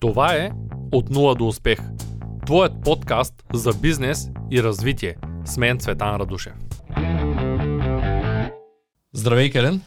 [0.00, 0.50] Това е
[0.92, 1.78] От нула до успех.
[2.46, 5.16] Твоят подкаст за бизнес и развитие.
[5.44, 6.52] С мен Цветан Радушев.
[9.12, 9.80] Здравей, Келен.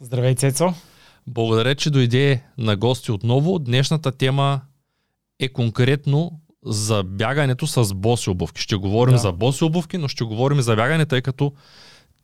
[0.00, 0.74] Здравей, Цецо.
[1.26, 3.58] Благодаря, че дойде на гости отново.
[3.58, 4.60] Днешната тема
[5.40, 8.62] е конкретно за бягането с боси обувки.
[8.62, 9.18] Ще говорим да.
[9.18, 11.52] за боси обувки, но ще говорим за бягане, тъй като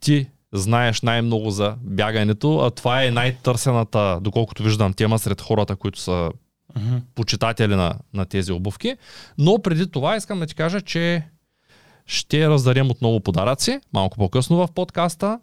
[0.00, 5.98] ти знаеш най-много за бягането, а това е най-търсената, доколкото виждам, тема сред хората, които
[5.98, 6.30] са
[6.76, 7.00] uh-huh.
[7.14, 8.96] почитатели на, на тези обувки.
[9.38, 11.22] Но преди това искам да ти кажа, че
[12.06, 15.40] ще раздарим отново подаръци, малко по-късно в подкаста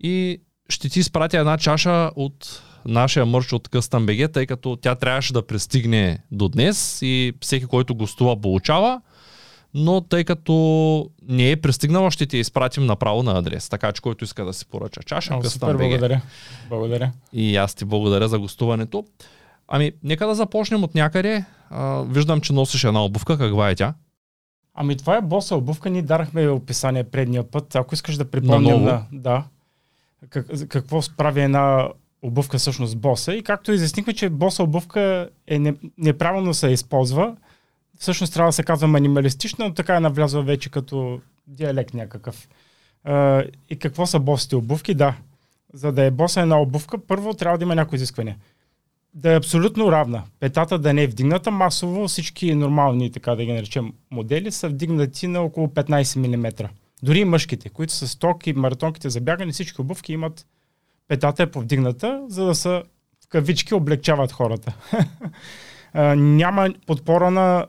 [0.00, 5.32] и ще ти изпратя една чаша от нашия мърч от CustomBG, тъй като тя трябваше
[5.32, 9.00] да пристигне до днес и всеки, който гостува, получава
[9.74, 13.68] но тъй като не е пристигнала, ще ти изпратим направо на адрес.
[13.68, 16.20] Така че който иска да си поръча чаша, О, супер, благодаря.
[16.68, 17.12] благодаря.
[17.32, 19.04] И аз ти благодаря за гостуването.
[19.68, 21.44] Ами, нека да започнем от някъде.
[21.70, 23.38] А, виждам, че носиш една обувка.
[23.38, 23.94] Каква е тя?
[24.74, 25.90] Ами това е боса обувка.
[25.90, 27.76] Ние дарахме описание предния път.
[27.76, 29.44] Ако искаш да припомням на, да,
[30.30, 31.88] как, какво справи една
[32.22, 33.34] обувка всъщност боса.
[33.34, 37.36] И както изяснихме, че боса обувка е не, неправилно се използва,
[37.98, 42.48] всъщност трябва да се казва минималистична, но така е навлязла вече като диалект някакъв.
[43.04, 44.94] А, и какво са босите обувки?
[44.94, 45.16] Да,
[45.72, 48.36] за да е боса една обувка, първо трябва да има някои изисквания.
[49.18, 50.22] Да е абсолютно равна.
[50.40, 51.50] Петата да не е вдигната.
[51.50, 56.68] Масово всички нормални, така да ги наречем, модели са вдигнати на около 15 мм.
[57.02, 60.46] Дори и мъжките, които са стоки, маратонките за бягане, всички обувки имат
[61.08, 62.82] петата е повдигната, за да са
[63.24, 64.74] в кавички облегчават хората.
[66.16, 67.66] няма подпора на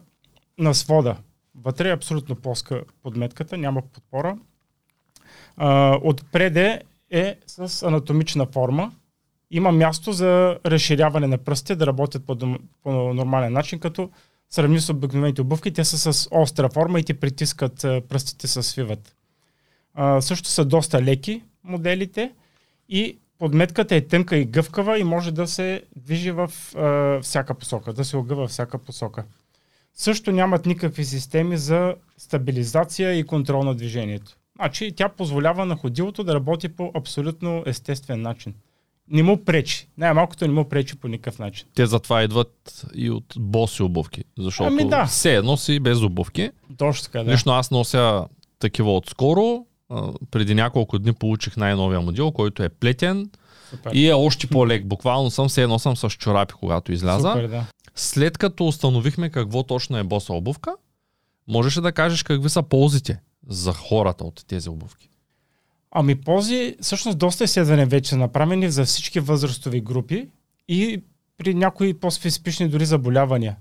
[0.57, 1.15] на свода.
[1.55, 4.37] Вътре е абсолютно плоска подметката, няма подпора.
[6.03, 8.91] Отпреде е с анатомична форма.
[9.51, 12.37] Има място за разширяване на пръстите, да работят по,
[12.83, 14.09] по нормален начин, като
[14.49, 19.15] сравни с обикновените обувки, те са с остра форма и ти притискат пръстите се свиват.
[19.93, 22.31] А, също са доста леки моделите
[22.89, 27.93] и подметката е тънка и гъвкава и може да се движи в а, всяка посока,
[27.93, 29.23] да се огъва във всяка посока
[29.99, 34.37] също нямат никакви системи за стабилизация и контрол на движението.
[34.55, 38.53] Значи тя позволява на ходилото да работи по абсолютно естествен начин.
[39.09, 39.87] Не му пречи.
[39.97, 41.67] Най-малкото не му пречи по никакъв начин.
[41.75, 44.23] Те затова идват и от боси обувки.
[44.37, 45.05] Защото ами да.
[45.05, 46.51] все едно си без обувки.
[46.77, 47.31] Точно така, да.
[47.31, 48.25] Лично аз нося
[48.59, 49.65] такива отскоро.
[50.31, 53.29] преди няколко дни получих най-новия модел, който е плетен.
[53.69, 53.91] Супер.
[53.93, 54.85] И е още по-лек.
[54.85, 57.31] Буквално съм все едно съм с чорапи, когато изляза.
[57.31, 57.65] Супер, да.
[57.95, 60.75] След като установихме какво точно е боса обувка,
[61.47, 65.09] можеш да кажеш какви са ползите за хората от тези обувки?
[65.91, 70.29] Ами ползи, всъщност доста изследвания вече направени за всички възрастови групи
[70.67, 71.01] и
[71.37, 73.57] при някои по-специфични дори заболявания.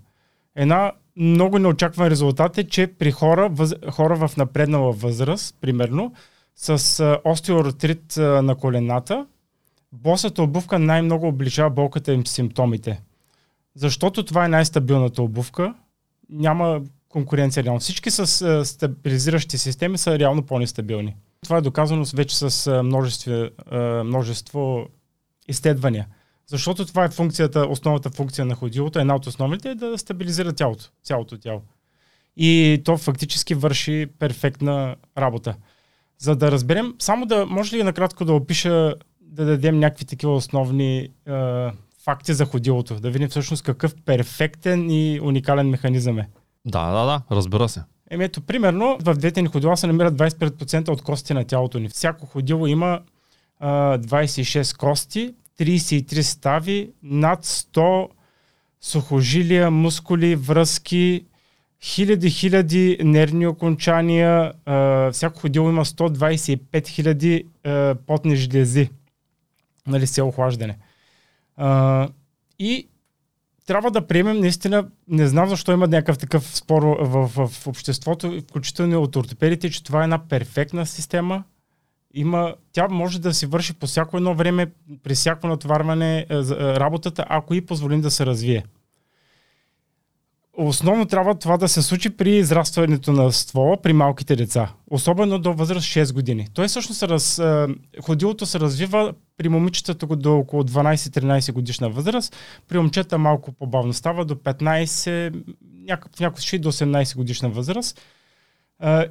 [0.56, 6.12] Една много неочакван резултат е, че при хора, въз, хора в напреднала възраст, примерно,
[6.56, 9.26] с остеоартрит на колената,
[9.92, 13.00] босата обувка най-много обличава болката им симптомите.
[13.74, 15.74] Защото това е най-стабилната обувка.
[16.30, 17.80] Няма конкуренция реално.
[17.80, 21.16] Всички с а, стабилизиращи системи са реално по-нестабилни.
[21.44, 23.49] Това е доказано вече с множество,
[24.04, 24.87] множество
[25.49, 26.06] изследвания.
[26.47, 30.84] Защото това е функцията, основната функция на ходилото, една от основните е да стабилизира тялото,
[31.03, 31.62] цялото тяло.
[32.37, 35.54] И то фактически върши перфектна работа.
[36.19, 41.09] За да разберем, само да, може ли накратко да опиша, да дадем някакви такива основни
[42.05, 46.28] факти за ходилото, да видим всъщност какъв перфектен и уникален механизъм е.
[46.65, 47.82] Да, да, да, разбира се.
[48.10, 51.88] Еми ето, примерно, в двете ни ходила се намират 25% от костите на тялото ни.
[51.88, 53.00] Всяко ходило има
[53.60, 58.08] а, 26 кости, 33 стави, над 100
[58.80, 61.24] сухожилия, мускули, връзки,
[61.82, 64.52] хиляди, хиляди нервни окончания.
[64.66, 67.44] А, всяко ходило има 125 хиляди
[68.06, 68.90] потни жлези.
[69.87, 70.78] Нали, се охлаждане.
[71.56, 72.08] А,
[72.58, 72.88] и
[73.69, 78.41] трябва да приемем наистина, не знам защо има някакъв такъв спор в, в, в обществото,
[78.50, 81.44] включително от ортопедите, че това е една перфектна система.
[82.15, 84.67] Има, тя може да си върши по всяко едно време,
[85.03, 86.26] при всяко натоварване
[86.61, 88.65] работата, ако и позволим да се развие.
[90.60, 95.52] Основно трябва това да се случи при израстването на ствола при малките деца, особено до
[95.52, 96.49] възраст 6 години.
[96.55, 97.43] Той всъщност раз,
[98.02, 102.37] ходилото се развива при момичетата до около 12-13 годишна възраст,
[102.69, 105.44] при момчета малко по-бавно става до 15,
[105.84, 108.00] някак, в някакъв случай до 18 годишна възраст.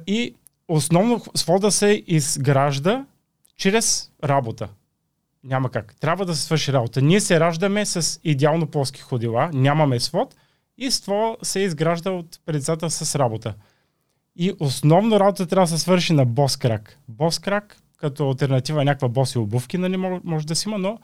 [0.06, 0.34] И
[0.68, 3.04] основно свода се изгражда
[3.56, 4.68] чрез работа.
[5.44, 5.94] Няма как.
[6.00, 7.02] Трябва да се свърши работа.
[7.02, 10.34] Ние се раждаме с идеално плоски ходила, нямаме свод–
[10.78, 13.54] И с това се изгражда от предицата с работа.
[14.36, 16.98] И основно работа трябва да се свърши на бос крак.
[17.08, 20.98] Бос крак, като альтернатива някаква боси обувки, нали, може да си има, но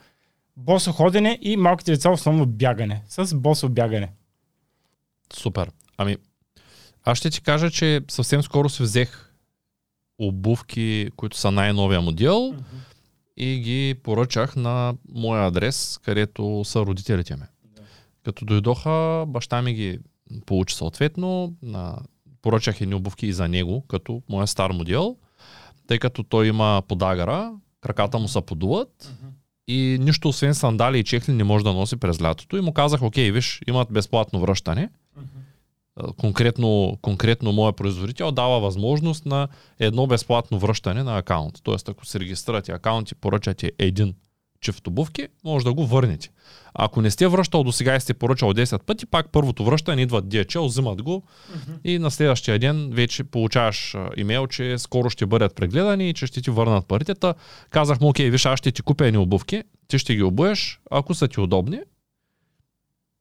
[0.57, 3.03] босо ходене и малките деца основно бягане.
[3.09, 4.13] С босо бягане.
[5.33, 5.71] Супер.
[5.97, 6.17] Ами,
[7.05, 9.35] аз ще ти кажа, че съвсем скоро си взех
[10.19, 12.63] обувки, които са най-новия модел mm-hmm.
[13.37, 17.43] и ги поръчах на моя адрес, където са родителите ми.
[18.25, 19.99] Като дойдоха, баща ми ги
[20.47, 21.99] получи съответно, на...
[22.43, 25.17] поръчах едни обувки и за него, като моя стар модел,
[25.87, 29.31] тъй като той има подагара, краката му са подуват mm-hmm.
[29.69, 33.03] и нищо освен сандали и чехли не може да носи през лятото и му казах,
[33.03, 34.89] окей, виж, имат безплатно връщане.
[35.19, 35.45] Mm-hmm
[36.17, 39.49] конкретно, конкретно моя производител дава възможност на
[39.79, 41.61] едно безплатно връщане на акаунт.
[41.63, 44.15] Тоест, ако се регистрирате акаунт и поръчате един
[44.65, 46.31] чифт обувки, може да го върнете.
[46.75, 50.25] Ако не сте връщал до сега и сте поръчал 10 пъти, пак първото връщане идват
[50.25, 51.79] DHL, взимат го uh-huh.
[51.85, 56.43] и на следващия ден вече получаваш имейл, че скоро ще бъдат прегледани и че ще
[56.43, 57.15] ти върнат парите.
[57.71, 61.15] Казах му, окей, виж, аз ще ти купя едни обувки, ти ще ги обуеш, ако
[61.15, 61.81] са ти удобни,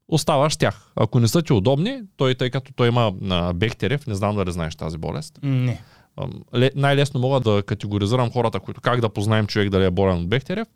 [0.08, 0.92] оставаш тях.
[0.96, 4.52] Ако не са ти удобни, той, тъй като той има на Бехтерев, не знам дали
[4.52, 5.40] знаеш тази болест.
[5.44, 5.82] Не.
[6.76, 10.68] най-лесно мога да категоризирам хората, които как да познаем човек дали е болен от Бехтерев.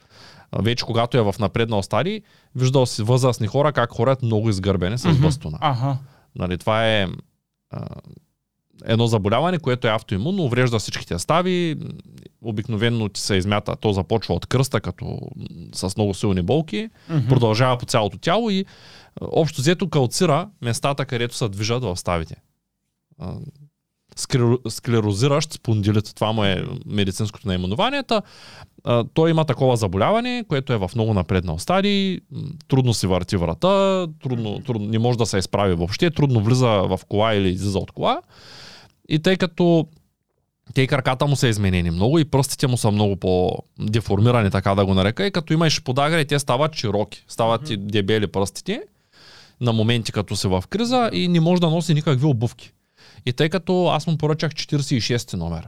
[0.55, 2.21] Вече когато е в напреднал стадий,
[2.55, 5.21] виждал си възрастни хора как хорят много изгърбени с mm-hmm.
[5.21, 5.57] бастуна.
[5.61, 5.97] Ага.
[6.35, 7.07] Нали, това е
[7.69, 7.87] а,
[8.85, 11.75] едно заболяване, което е автоимунно, уврежда всичките стави,
[12.41, 15.19] обикновено ти се измята, то започва от кръста, като
[15.73, 17.29] с много силни болки, mm-hmm.
[17.29, 18.65] продължава по цялото тяло и
[19.21, 22.35] общо взето калцира местата, където се движат в ставите.
[24.69, 28.03] Склерозиращ спондилит, това му е медицинското наименование.
[29.13, 32.19] Той има такова заболяване, което е в много напреднал стадий,
[32.67, 36.99] трудно си върти врата, трудно, трудно, не може да се изправи въобще, трудно влиза в
[37.07, 38.21] кола или излиза от кола.
[39.09, 39.87] И тъй като
[40.73, 44.85] те и краката му са изменени много и пръстите му са много по-деформирани, така да
[44.85, 45.25] го нарека.
[45.25, 47.77] И като имаш подагри, те стават широки, стават mm-hmm.
[47.77, 48.81] дебели пръстите
[49.61, 52.71] на моменти като се в криза и не може да носи никакви обувки.
[53.27, 55.67] И тъй като аз му поръчах 46 номер,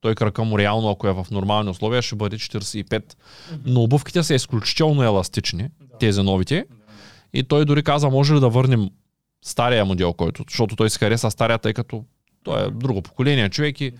[0.00, 3.14] той крака му реално, ако е в нормални условия, ще бъде 45.
[3.64, 5.68] Но обувките са изключително еластични,
[6.00, 6.64] тези новите.
[7.34, 8.90] И той дори каза, може ли да върнем
[9.44, 12.04] стария модел, който, защото той си хареса стария, тъй като
[12.42, 13.92] той е друго поколение човек и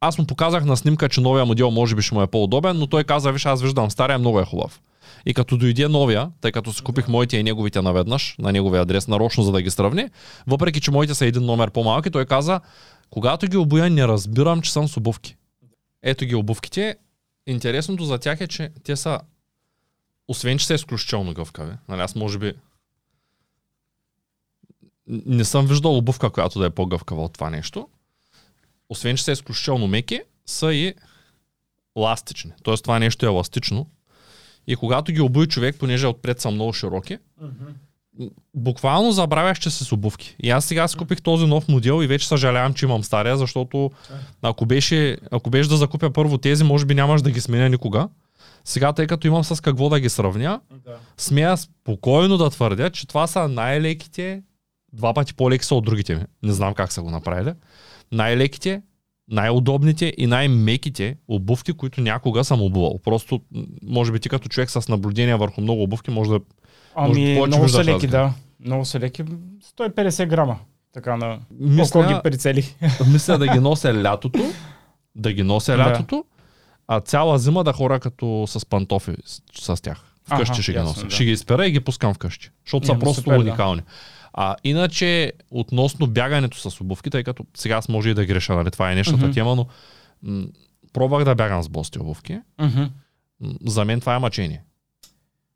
[0.00, 2.86] аз му показах на снимка, че новия модел може би ще му е по-удобен, но
[2.86, 4.80] той каза, виж, аз виждам стария, много е хубав.
[5.26, 9.08] И като дойде новия, тъй като си купих моите и неговите наведнъж, на неговия адрес,
[9.08, 10.08] нарочно за да ги сравни,
[10.46, 12.60] въпреки че моите са един номер по-малки, той каза,
[13.10, 15.36] когато ги обуя, не разбирам, че съм с обувки.
[16.02, 16.96] Ето ги обувките.
[17.46, 19.20] Интересното за тях е, че те са,
[20.28, 22.52] освен че са изключително гъвкави, нали, аз може би
[25.26, 27.88] не съм виждал обувка, която да е по-гъвкава от това нещо.
[28.88, 30.94] Освен, че са изключително меки, са и
[31.96, 32.52] ластични.
[32.62, 33.86] Тоест това нещо е еластично,
[34.70, 38.30] и когато ги обуи човек, понеже отпред са много широки, mm-hmm.
[38.54, 40.36] буквално забравях, че с обувки.
[40.42, 43.90] И аз сега си купих този нов модел и вече съжалявам, че имам стария, защото
[44.42, 48.08] ако беше, ако беше да закупя първо тези, може би нямаш да ги сменя никога.
[48.64, 50.96] Сега, тъй като имам с какво да ги сравня, да.
[51.16, 54.42] смея спокойно да твърдя, че това са най-леките,
[54.92, 56.24] два пъти по-леки са от другите ми.
[56.42, 57.52] Не знам как са го направили.
[58.12, 58.82] Най-леките,
[59.30, 62.98] най-удобните и най-меките обувки, които някога съм обувал.
[63.04, 63.40] Просто,
[63.82, 66.40] може би ти като човек с наблюдение върху много обувки, може да.
[66.94, 68.32] Ами, може много са леки, да.
[68.64, 69.24] Много са леки.
[69.78, 70.58] 150 грама.
[70.92, 72.74] Така на мисля, ги прицели.
[73.12, 74.52] Мисля да ги нося лятото.
[75.14, 76.24] Да ги нося лятото.
[76.88, 80.04] А цяла зима да хора като с пантофи с, с тях.
[80.24, 81.04] Вкъщи ага, ще ги нося.
[81.04, 81.10] Да.
[81.10, 82.50] Ще ги изпера и ги пускам вкъщи.
[82.64, 83.80] Защото са просто супер, уникални.
[83.80, 83.86] Да.
[84.42, 88.70] А иначе, относно бягането с обувки, тъй като сега аз може и да греша, нали,
[88.70, 89.34] това е нещата mm-hmm.
[89.34, 89.66] тема, но
[90.22, 90.46] м-
[90.92, 92.38] пробвах да бягам с бости обувки.
[92.60, 92.90] Mm-hmm.
[93.66, 94.62] За мен това е мъчение.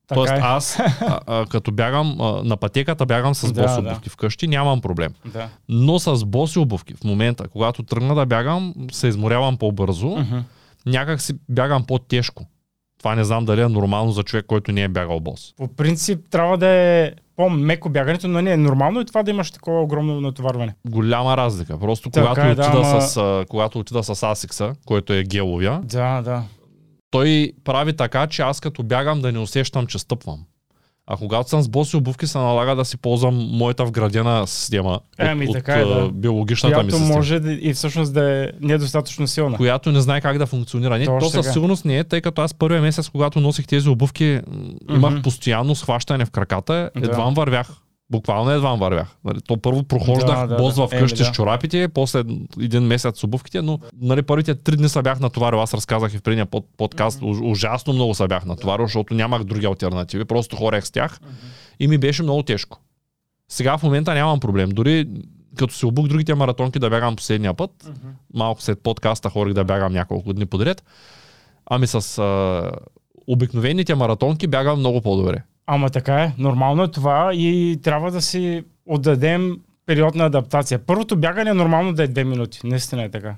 [0.07, 0.41] Така Тоест е.
[0.43, 4.11] аз, а, а, като бягам а, на пътеката, бягам с да, боси обувки да.
[4.11, 5.15] вкъщи, нямам проблем.
[5.33, 5.49] Да.
[5.69, 10.43] Но с боси обувки, в момента, когато тръгна да бягам, се изморявам по-бързо, mm-hmm.
[10.87, 12.47] някак си бягам по-тежко.
[12.99, 15.55] Това не знам дали е нормално за човек, който не е бягал бос.
[15.57, 19.51] По принцип трябва да е по-меко бягането, но не е нормално и това да имаш
[19.51, 20.75] такова огромно натоварване.
[20.89, 21.79] Голяма разлика.
[21.79, 23.01] Просто така когато, е, отида да, ама...
[23.01, 26.43] с, когато отида с Асикса, който е геловия, да, да.
[27.11, 30.45] той прави така, че аз като бягам да не усещам, че стъпвам.
[31.07, 35.27] А когато съм с боси обувки, се налага да си ползвам моята вградена система е,
[35.27, 36.11] ами, от, така е, да.
[36.13, 37.17] биологичната която ми система.
[37.17, 39.57] може и всъщност да е недостатъчно силна.
[39.57, 40.99] Която не знае как да функционира.
[40.99, 44.25] Не, то със сигурност не е, тъй като аз първия месец, когато носих тези обувки,
[44.25, 44.95] mm-hmm.
[44.95, 47.31] имах постоянно схващане в краката, едва да.
[47.31, 47.71] вървях
[48.11, 49.17] Буквално едва вървях.
[49.25, 50.87] Нали, то първо прохождах Да, да, бос да.
[50.87, 51.33] в къщи Еми, да.
[51.33, 52.23] с чорапите, после
[52.61, 55.63] един месец с обувките, но нали, първите три дни се бях натоварил.
[55.63, 57.23] Аз разказах и в предния под, подкаст.
[57.23, 60.25] Уж- Ужасно много се бях натоварил, защото нямах други альтернативи.
[60.25, 61.21] Просто хорех с тях
[61.81, 62.81] и ми беше много тежко.
[63.49, 64.69] Сега в момента нямам проблем.
[64.69, 65.09] Дори
[65.57, 67.91] като се обух другите маратонки да бягам последния път,
[68.35, 70.85] малко след подкаста хорих да бягам няколко дни подред,
[71.67, 72.71] ами с а,
[73.27, 75.43] обикновените маратонки бягам много по-добре.
[75.67, 80.79] Ама така е, нормално е това и трябва да си отдадем период на адаптация.
[80.79, 83.35] Първото бягане е нормално да е две минути, наистина е така.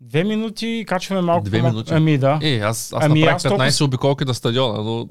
[0.00, 1.94] Две минути качваме малко Две минути?
[1.94, 2.38] Ами да.
[2.42, 5.08] Е, аз, аз Ами, направих аз толкова 15 обиколки на стадиона, но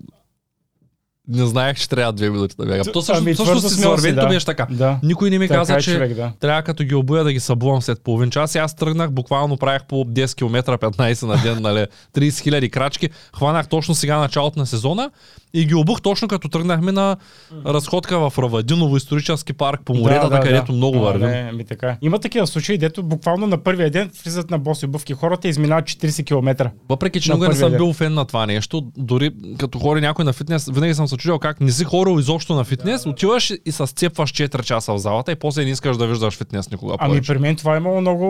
[1.28, 2.86] не знаех, че трябва две минути да бягам.
[2.94, 4.28] То също, ами, също си, вървенето да.
[4.28, 4.68] беше така.
[4.70, 5.00] Да.
[5.04, 6.32] Никой не ми Така каза, е, че човек, да.
[6.40, 8.56] трябва като ги обуя да ги събувам след половин час.
[8.56, 13.10] И аз тръгнах, буквално правих по 10 км 15 на ден, нали, 30 хиляди крачки.
[13.36, 15.12] Хванах точно сега началото на сезона
[15.54, 17.18] и ги обух точно като тръгнахме на
[17.66, 21.28] разходка в Равадиново исторически парк по моретата, където много А, вървим.
[21.28, 21.88] Не, ами така.
[21.88, 21.98] е.
[22.02, 25.86] Има такива случаи, дето буквално на първия ден влизат на боси обувки хората и изминават
[25.86, 26.72] 40 км.
[26.90, 30.34] Въпреки, че никога не съм бил фен на това нещо, дори като хори някой на
[30.34, 33.88] фитнес, винаги съм се чудил как не си хорил изобщо на фитнес, отиваш и се
[33.88, 37.34] сцепваш 4 часа в залата и после не искаш да виждаш фитнес никога Ами повече.
[37.34, 38.26] при мен това е имало много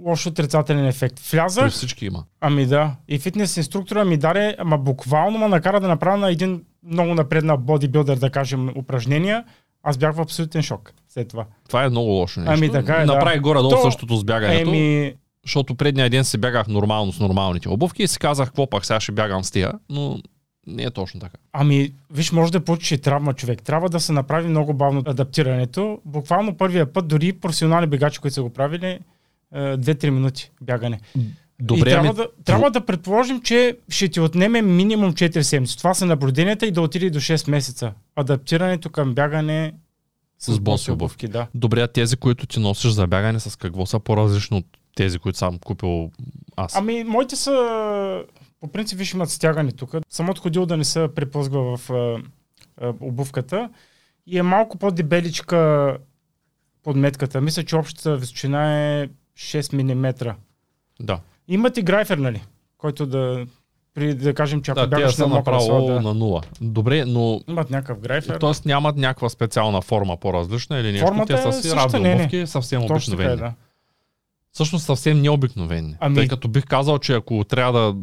[0.00, 1.20] лош отрицателен ефект.
[1.30, 2.24] При Влязах, всички има.
[2.40, 6.62] ами да, и фитнес инструктора ми даде, ама буквално ме накара да направя на един
[6.84, 9.44] много напреднал бодибилдър, да кажем, упражнения.
[9.82, 11.44] Аз бях в абсолютен шок след това.
[11.68, 12.54] Това е много лошо нещо.
[12.54, 13.14] Ами така е, да.
[13.14, 15.14] Направих горе-долу То- същото с бягането, Еми,
[15.44, 19.00] защото предния ден си бягах нормално с нормалните обувки и си казах, какво пак сега
[19.00, 20.18] ще бягам с тия, но
[20.66, 21.38] не е точно така.
[21.52, 23.62] Ами, виж, може да получиш и травма човек.
[23.62, 26.00] Трябва да се направи много бавно адаптирането.
[26.04, 28.98] Буквално първия път, дори професионални бегачи, които са го правили, е,
[29.76, 31.00] 2-3 минути бягане.
[31.60, 35.78] Добре, и трябва, ами, да, трябва да предположим, че ще ти отнеме минимум 4 седмици.
[35.78, 37.92] Това са наблюденията и да отиде до 6 месеца.
[38.16, 39.74] Адаптирането към бягане
[40.38, 41.28] С боси обувки.
[41.28, 41.46] Да.
[41.54, 44.66] добре, а тези, които ти носиш за бягане, с какво са по-различно от
[44.96, 46.10] тези, които съм купил
[46.56, 46.76] аз?
[46.76, 48.22] Ами, моите са,
[48.62, 49.94] по принцип, виж имат стягане тук.
[50.10, 52.22] Самото ходило да не се преплъзгва в а,
[52.80, 53.70] а, обувката
[54.26, 55.96] и е малко по-дебеличка
[56.82, 57.40] подметката.
[57.40, 60.34] Мисля, че общата височина е 6 мм.
[61.00, 61.20] Да.
[61.48, 62.42] Имат и грайфер, нали?
[62.78, 63.46] Който да,
[63.94, 66.00] при, да кажем, че ако Да, бягаш на мокра направо слава, да.
[66.00, 66.42] на нула.
[66.60, 68.36] Добре, но Имат някакъв грайфер.
[68.40, 71.06] Тоест нямат някаква специална форма по-различна или нещо.
[71.06, 72.14] Формата Те е са си равни не, не.
[72.14, 73.32] обувки, съвсем така обикновени.
[73.32, 73.52] е, да.
[74.52, 75.96] Всъщност съвсем необикновени.
[76.00, 77.96] Ами- Тъй като бих казал, че ако трябва да,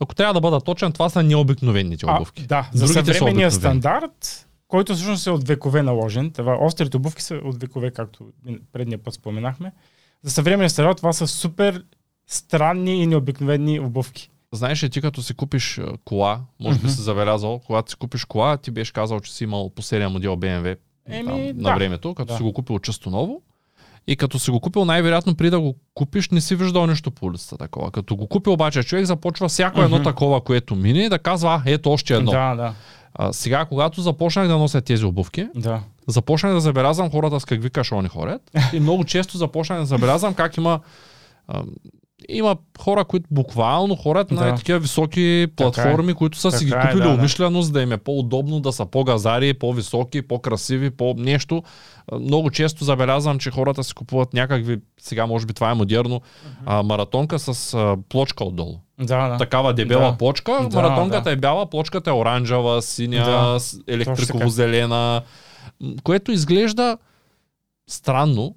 [0.00, 2.42] ако трябва да бъда точен, това са необикновените А, обувки.
[2.42, 6.30] да, за съвременния стандарт, който всъщност е от векове наложен.
[6.30, 8.24] Това, острите обувки са от векове, както
[8.72, 9.72] предния път споменахме.
[10.22, 11.84] За съвременния стандарт това са супер
[12.26, 14.30] странни и необикновени обувки.
[14.52, 18.24] Знаеш ли, ти като си купиш а, кола, може би си забелязал, когато си купиш
[18.24, 20.76] кола, ти беше казал, че си имал последния модел BMW
[21.06, 21.68] Еми, там, да.
[21.68, 22.36] на времето, като Да.
[22.36, 23.42] си го купил чисто ново.
[24.06, 27.26] И като си го купил, най-вероятно при да го купиш, не си виждал нищо по
[27.26, 27.90] улицата такова.
[27.90, 30.04] Като го купи обаче, човек започва всяко едно Мгм.
[30.04, 32.30] такова, което мине, да казва, а, ето още едно.
[32.30, 32.74] Да, да,
[33.14, 35.80] А, сега, когато започнах да нося тези обувки, да.
[36.06, 38.42] започнах да забелязвам хората с какви кашони ходят.
[38.72, 40.80] И много често започнах да забелязвам как има
[41.48, 41.62] а,
[42.28, 44.54] има хора, които буквално на Да.
[44.54, 47.14] такива високи платформи, които са си ги Така е, купили да, да.
[47.14, 51.62] умишлено, за да им е по-удобно, да са по-газари, по-високи, по-красиви, по-нещо.
[52.20, 56.20] Много често забелязвам, че хората си купуват някакви, сега може би това е модерно,
[56.66, 58.78] а, маратонка с а, плочка отдолу.
[59.00, 59.36] Да, да.
[59.36, 60.16] Такава дебела Да.
[60.16, 61.30] плочка, Да, маратонката да.
[61.30, 63.58] е бяла, плочката е оранжева, синя, Да.
[63.92, 65.22] електриково-зелена,
[66.02, 66.98] което изглежда
[67.88, 68.54] странно,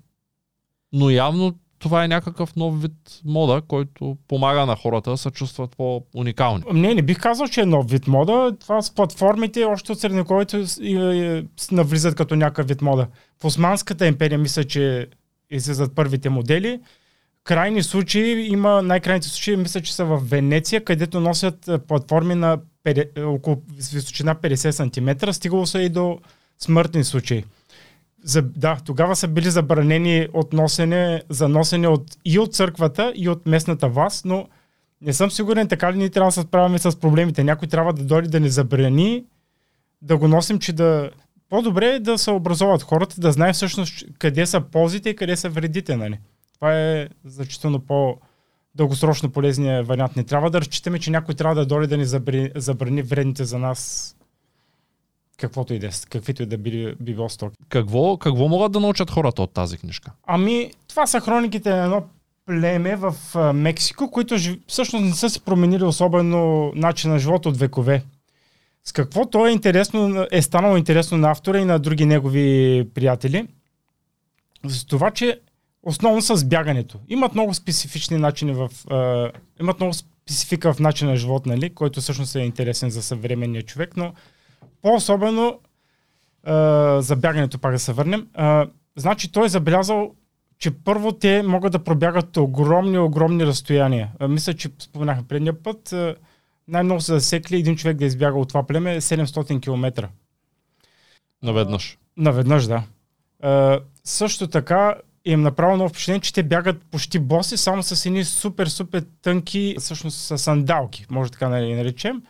[0.93, 1.53] но явно
[1.83, 6.63] това е някакъв нов вид мода, който помага на хората да се чувстват по-уникални.
[6.73, 8.55] Не, не бих казал, че е нов вид мода.
[8.59, 10.65] Това с платформите, още от средновековието
[11.71, 13.07] навлизат като някакъв вид мода.
[13.41, 15.07] В Османската империя мисля, че
[15.51, 16.79] излизат първите модели.
[17.43, 22.57] Крайни случаи, има най-крайните случаи, мисля, че са в Венеция, където носят а, платформи на
[22.83, 25.31] педе- е, около с височина 50 см.
[25.31, 26.19] Стигало са и до
[26.59, 27.43] смъртни случаи.
[28.23, 33.29] За, да, тогава са били забранени от носене, за носене от, и от църквата, и
[33.29, 34.47] от местната власт, но
[35.01, 37.43] не съм сигурен така ли ние трябва да се справяме с проблемите.
[37.43, 39.25] Някой трябва да дойде да ни забрани
[40.01, 41.11] да го носим, че да...
[41.49, 45.49] По-добре е да се образоват хората, да знаят всъщност къде са ползите и къде са
[45.49, 45.95] вредите.
[45.95, 46.19] Нали?
[46.55, 48.17] Това е значително по
[48.75, 50.15] дългосрочно полезния вариант.
[50.15, 53.59] Не трябва да разчитаме, че някой трябва да дойде да ни забрани, забрани вредните за
[53.59, 54.15] нас
[55.37, 57.55] каквото и да е, каквито и да би, би било стоки.
[57.69, 60.11] Какво, какво могат да научат хората от тази книжка?
[60.27, 62.03] Ами, това са хрониките на едно
[62.45, 63.15] племе в
[63.53, 64.35] Мексико, които
[64.67, 68.03] всъщност не са си променили особено начин на живота от векове.
[68.83, 73.47] С какво то е интересно, е станало интересно на автора и на други негови приятели?
[74.67, 75.39] С това, че
[75.83, 76.99] основно с бягането.
[77.09, 78.69] Имат много специфични начини в...
[78.89, 83.63] А, имат много специфика в начина на живот, нали, който всъщност е интересен за съвременния
[83.63, 84.13] човек, но
[84.83, 85.59] по-особено
[86.43, 88.27] а, за бягането, пак да се върнем.
[88.33, 90.11] А, значи той е забелязал,
[90.59, 94.11] че първо те могат да пробягат огромни, огромни разстояния.
[94.19, 96.15] А, мисля, че споменахме предния път, а,
[96.67, 100.09] най-много са засекли един човек да избяга от това племе 700 км.
[101.43, 101.97] Наведнъж.
[102.17, 102.83] Наведнъж, да.
[103.41, 108.23] А, също така им направо много впечатление, че те бягат почти боси, само с едни
[108.25, 112.21] супер, супер тънки, всъщност с сандалки, може така да нали, наречем.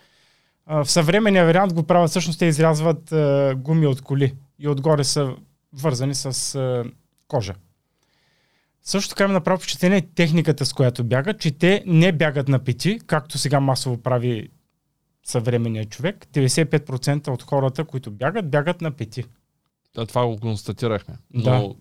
[0.66, 5.04] А, в съвременния вариант го правят, всъщност те изрязват а, гуми от коли и отгоре
[5.04, 5.36] са
[5.74, 6.84] вързани с а,
[7.28, 7.54] кожа.
[8.84, 13.00] Също така ми направи впечатление техниката, с която бягат, че те не бягат на пети,
[13.08, 14.50] както сега масово прави
[15.24, 16.26] съвременният човек.
[16.34, 19.24] 95% от хората, които бягат, бягат на пети.
[19.96, 21.16] Да, това го констатирахме.
[21.34, 21.74] Но, Да.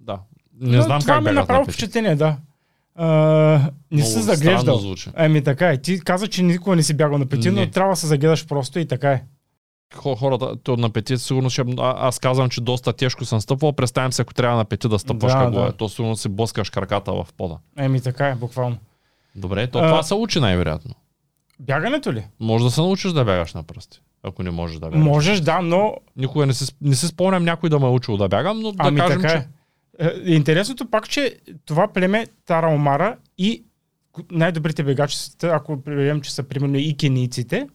[0.00, 0.20] да.
[0.60, 2.36] Не Но знам това как ми бягат направи на впечатление, да.
[2.94, 4.78] А, не Много се странно заглеждал.
[4.78, 5.10] звучи.
[5.14, 5.76] Ами така е.
[5.76, 8.78] Ти каза, че никога не си бягал на пети, но трябва да се загледаш просто
[8.78, 9.22] и така е.
[9.94, 11.64] Хо- Хората, то на пети сигурно ще...
[11.78, 13.72] А, аз казвам, че доста тежко съм стъпвал.
[13.72, 15.66] Представям се, ако трябва на пети да стъпваш Да, как го да.
[15.66, 15.72] е.
[15.72, 17.58] То сигурно си блъскаш краката в пода.
[17.78, 18.76] Еми така е, буквално.
[19.36, 20.94] Добре, то А- това се учи най-вероятно.
[21.60, 22.26] Бягането ли?
[22.40, 25.04] Може да се научиш да бягаш на пръсти, ако не можеш да бягаш.
[25.04, 28.28] Можеш, да, но Никога не си, не си спомням някой да ме е учил да
[28.28, 29.36] бягам, но да ами кажем, така е.
[29.36, 29.46] Е,
[30.24, 33.64] Интересното пак, че това племе Тараомара и
[34.30, 37.68] най-добрите бегачи, ако приемем, че са примерно и кенийците,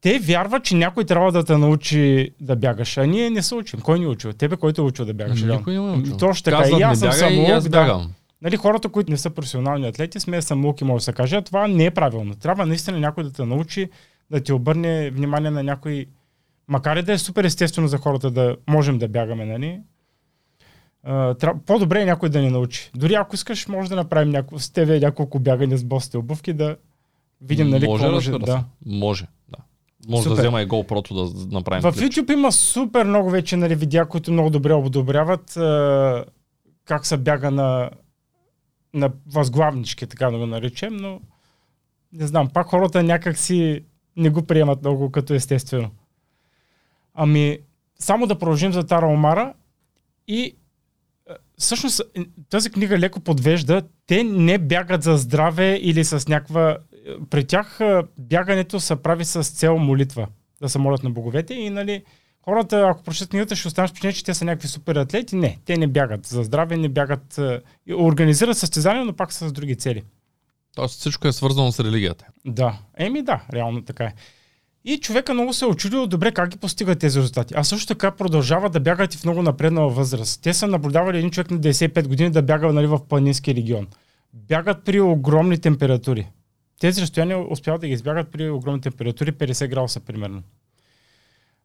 [0.00, 3.80] те вярват, че някой трябва да те научи да бягаш, а ние не се учим.
[3.80, 4.32] Кой ни е учил?
[4.32, 5.42] Тебе, който е учил да бягаш?
[5.42, 6.16] Никой не е учил.
[6.16, 6.56] Точно така.
[6.56, 7.70] Казват, и аз съм самоук, аз да.
[7.70, 8.12] бягам.
[8.42, 11.68] Нали, хората, които не са професионални атлети, сме самоуки, може да се каже, а това
[11.68, 12.34] не е правилно.
[12.34, 13.90] Трябва наистина някой да те научи,
[14.30, 16.06] да ти обърне внимание на някой,
[16.68, 19.80] макар и да е супер естествено за хората да можем да бягаме, нали?
[21.08, 22.90] Uh, по-добре е някой да ни научи.
[22.94, 26.76] Дори ако искаш, може да направим няко, с тебе няколко бягания с босите обувки, да
[27.40, 28.32] видим нали, може, какво може.
[28.32, 28.38] се.
[28.38, 28.64] Да.
[28.86, 29.58] Може, да.
[30.08, 30.36] Може Супер.
[30.36, 32.20] да взема и GoPro-то да направим В клипче.
[32.20, 36.24] YouTube има супер много вече нали, видеа, които много добре одобряват а,
[36.84, 37.90] как се бяга на,
[38.94, 41.20] на възглавнички, така да го наречем, но
[42.12, 43.84] не знам, пак хората някак си
[44.16, 45.90] не го приемат много като естествено.
[47.14, 47.58] Ами,
[47.98, 49.54] само да продължим за Тара Омара
[50.28, 50.56] и
[51.58, 53.82] всъщност е, тази книга леко подвежда.
[54.06, 56.78] Те не бягат за здраве или с някаква...
[57.30, 60.26] При тях а, бягането се прави с цел молитва.
[60.62, 62.04] Да се молят на боговете и нали
[62.42, 65.36] хората, ако прочитат книгата, ще останат впечатление, че те са някакви супер атлети.
[65.36, 67.40] Не, те не бягат за здраве, не бягат...
[67.92, 70.02] Организират състезания, но пак с други цели.
[70.74, 72.26] Тоест всичко е свързано с религията.
[72.46, 74.14] Да, еми да, реално така е.
[74.84, 77.54] И човека много се е очудил добре как ги постигат тези резултати.
[77.56, 80.42] А също така продължават да бягат и в много напреднала възраст.
[80.42, 83.86] Те са наблюдавали един човек на 95 години да бяга нали, в планински регион.
[84.32, 86.28] Бягат при огромни температури.
[86.80, 90.42] Тези разстояния успяват да ги избягат при огромни температури, 50 градуса примерно.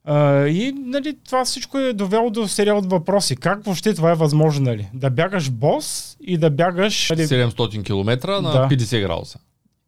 [0.03, 3.35] А, и нали, това всичко е довело до серия от въпроси.
[3.35, 4.65] Как въобще това е възможно?
[4.65, 4.89] Нали?
[4.93, 8.67] Да бягаш бос и да бягаш нали, 700 км на Да.
[8.69, 9.39] 50 градуса.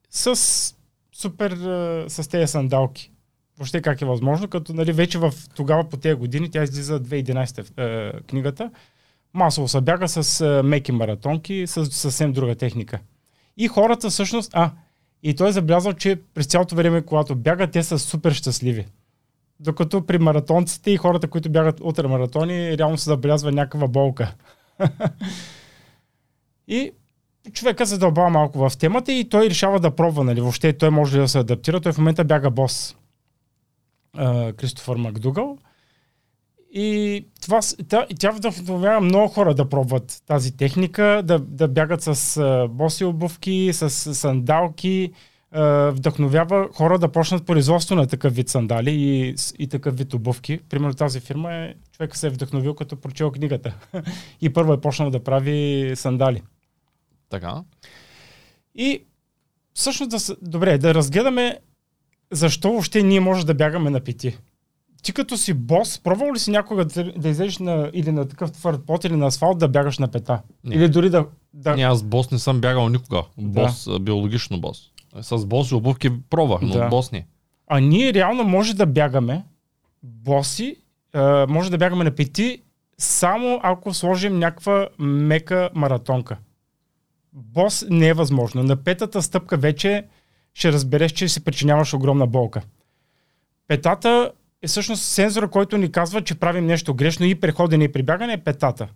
[0.10, 0.76] с
[1.14, 3.12] супер а, с тези сандалки.
[3.58, 7.80] Въобще как е възможно, като нали, вече в тогава по тези години, тя излиза 2011
[7.80, 8.72] е, книгата,
[9.34, 13.00] масово се бяга с е, меки маратонки, с съвсем друга техника.
[13.58, 14.72] И хората всъщност, а,
[15.24, 18.86] и той е забелязал, че през цялото време, когато бягат, те са супер щастливи.
[19.60, 24.36] Докато при маратонците и хората, които бягат ултрамаратони, реално се забелязва някаква болка.
[26.68, 26.92] и
[27.54, 31.18] човека се дълбава малко в темата и той решава да пробва, нали, въобще той може
[31.18, 31.82] ли да се адаптира.
[31.82, 32.96] Той в момента бяга бос.
[34.18, 35.58] А, Кристофър Макдугъл.
[36.74, 42.38] И това, тя, тя вдъхновява много хора да пробват тази техника, да, да бягат с
[42.38, 45.12] а, боси обувки, с, с сандалки,
[45.52, 50.60] а, вдъхновява хора да почнат производство на такъв вид сандали и, и такъв вид обувки.
[50.70, 53.76] Примерно тази фирма е, човека се е вдъхновил като прочел книгата.
[54.42, 56.44] и първо е почнал да прави сандали.
[57.30, 57.64] Така.
[58.76, 59.04] И
[59.74, 61.60] всъщност да добре, да разгледаме
[62.32, 64.38] защо въобще ние може да бягаме на пети.
[65.04, 68.52] Ти като си бос, пробвал ли си някога да, да излезеш на, или на такъв
[68.52, 70.42] твърд пот или на асфалт да бягаш на пета?
[70.64, 70.76] Не.
[70.76, 71.26] Или дори да...
[71.54, 71.76] да...
[71.76, 73.24] Не, аз бос не съм бягал никога.
[73.38, 74.82] Бос, а, биологично бос.
[75.22, 76.88] С бос и обувки пробвах, но Да.
[76.88, 77.28] бос не.
[77.68, 79.44] А ние реално може да бягаме
[80.04, 80.76] боси,
[81.48, 82.62] може да бягаме на пети,
[82.98, 86.38] само ако сложим някаква мека маратонка.
[87.34, 88.64] Бос не е възможно.
[88.64, 90.04] На петата стъпка вече
[90.54, 92.62] ще разбереш, че си причиняваш огромна болка.
[93.68, 98.34] Петата е всъщност сензора, който ни казва, че правим нещо грешно и преходене и прибягане
[98.34, 98.88] е петата.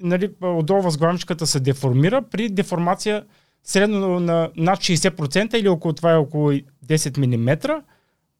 [0.00, 3.24] Нали, отдолу възглавничката се деформира при деформация
[3.64, 7.82] средно на над 60% или около това е около 10 мм,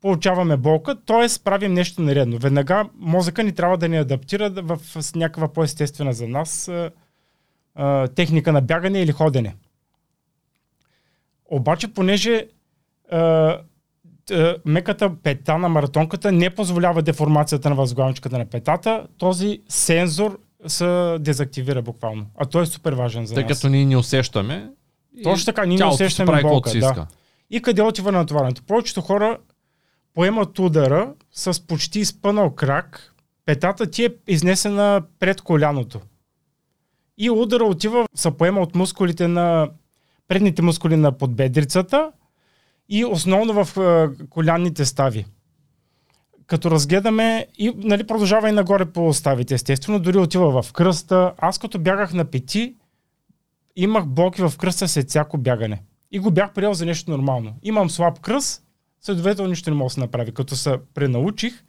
[0.00, 1.42] получаваме болка, т.е.
[1.44, 2.38] правим нещо нередно.
[2.38, 4.80] Веднага мозъка ни трябва да ни адаптира в
[5.14, 6.70] някаква по-естествена за нас
[8.14, 9.54] техника на бягане или ходене.
[11.44, 12.46] Обаче, понеже
[14.64, 21.82] меката пета на маратонката не позволява деформацията на възглавничката на петата, този сензор се дезактивира
[21.82, 22.26] буквално.
[22.36, 23.48] А той е супер важен за Тъй нас.
[23.48, 24.70] Тъй като ние не усещаме.
[25.22, 26.70] Точно така, ние не усещаме болка.
[26.78, 27.06] Да.
[27.50, 28.62] И къде отива натоварването?
[28.62, 29.38] Повечето хора
[30.14, 33.14] поемат удара с почти изпънал крак,
[33.46, 36.00] петата ти е изнесена пред коляното.
[37.18, 39.68] И удара отива, се поема от мускулите на
[40.28, 42.12] предните мускули на подбедрицата
[42.88, 43.76] и основно в
[44.30, 45.26] колянните стави.
[46.46, 51.32] Като разгледаме и нали, продължава и нагоре по ставите, естествено, дори отива в кръста.
[51.38, 52.76] Аз като бягах на пети,
[53.76, 55.82] имах болки в кръста след всяко бягане.
[56.12, 57.54] И го бях приел за нещо нормално.
[57.62, 58.62] Имам слаб кръст,
[59.00, 60.34] следователно нищо не мога да се направи.
[60.34, 61.64] Като се пренаучих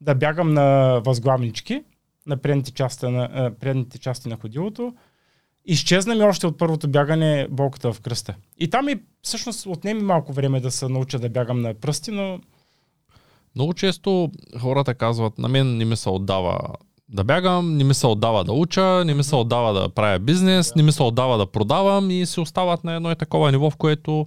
[0.00, 1.84] да бягам на възглавнички,
[2.26, 4.94] на предните части на, предните части на ходилото,
[5.66, 8.34] изчезна ми още от първото бягане болката в кръста.
[8.58, 12.40] И там и всъщност отнеми малко време да се науча да бягам на пръсти, но...
[13.54, 16.58] Много често хората казват, на мен не ми се отдава
[17.08, 20.74] да бягам, не ми се отдава да уча, не ми се отдава да правя бизнес,
[20.74, 23.76] не ми се отдава да продавам и се остават на едно и такова ниво, в
[23.76, 24.26] което uh-huh.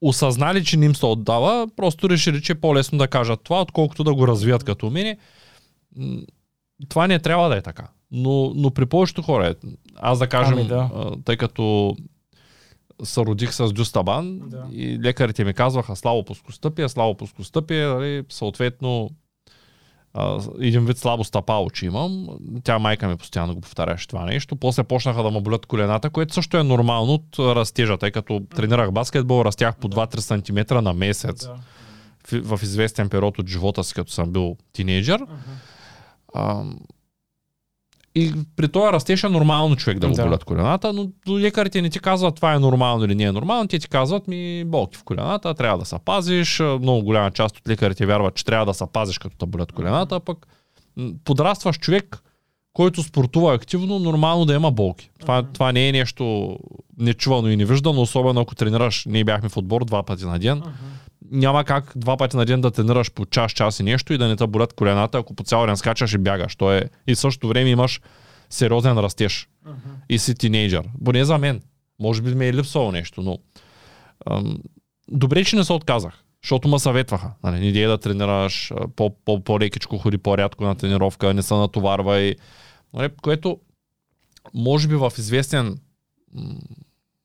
[0.00, 4.04] осъзнали, че не им се отдава, просто решили, че е по-лесно да кажат това, отколкото
[4.04, 5.18] да го развият като умение.
[6.88, 7.88] Това не трябва да е така.
[8.12, 9.54] Но, но при повечето хора, е,
[9.96, 10.90] аз да кажем, ами да.
[11.24, 11.96] тъй като
[13.02, 14.66] се родих с дюстабан да.
[14.72, 19.10] и лекарите ми казваха слабо плоскостъпие, слабо плоскостъпие, нали, съответно
[20.14, 22.28] а, един вид слабо стъпало, че имам.
[22.64, 24.56] Тя майка ми постоянно го повтаряше това нещо.
[24.56, 28.92] После почнаха да му болят колената, което също е нормално от растежа, тъй като тренирах
[28.92, 31.56] баскетбол, растях по 2-3 см на месец да.
[32.42, 35.22] в, в известен период от живота си, като съм бил тинейджър.
[36.34, 36.76] Uh-huh.
[38.14, 40.24] И при този растеж е нормално човек да го да.
[40.24, 43.78] болят колената, но лекарите не ти казват това е нормално или не е нормално, те
[43.78, 46.60] ти казват ми болки в колената, трябва да се пазиш.
[46.60, 50.14] Много голяма част от лекарите вярват, че трябва да се пазиш като да болят колената,
[50.14, 50.46] а пък
[51.24, 52.22] подрастваш човек,
[52.72, 55.10] който спортува активно, нормално да има болки.
[55.20, 55.52] Това, uh-huh.
[55.52, 56.56] това не е нещо
[56.98, 60.60] нечувано и невиждано, особено ако тренираш, ние бяхме в отбор два пъти на ден.
[60.60, 64.18] Uh-huh няма как два пъти на ден да тренираш по час, час и нещо и
[64.18, 66.56] да не те болят колената, ако по цял ден скачаш и бягаш.
[66.56, 68.00] То е, и в същото време имаш
[68.50, 69.48] сериозен растеж.
[69.66, 69.74] Uh-huh.
[70.08, 70.88] И си тинейджър.
[71.04, 71.62] Поне за мен.
[72.00, 73.38] Може би ме е липсвало нещо, но
[74.30, 74.58] ам,
[75.08, 76.24] добре, че не се отказах.
[76.42, 77.32] Защото ме съветваха.
[77.42, 78.72] Нали, не да тренираш,
[79.24, 82.34] по-лекичко ходи по-рядко на тренировка, не се натоварвай.
[82.94, 83.58] Нали, което
[84.54, 85.78] може би в известен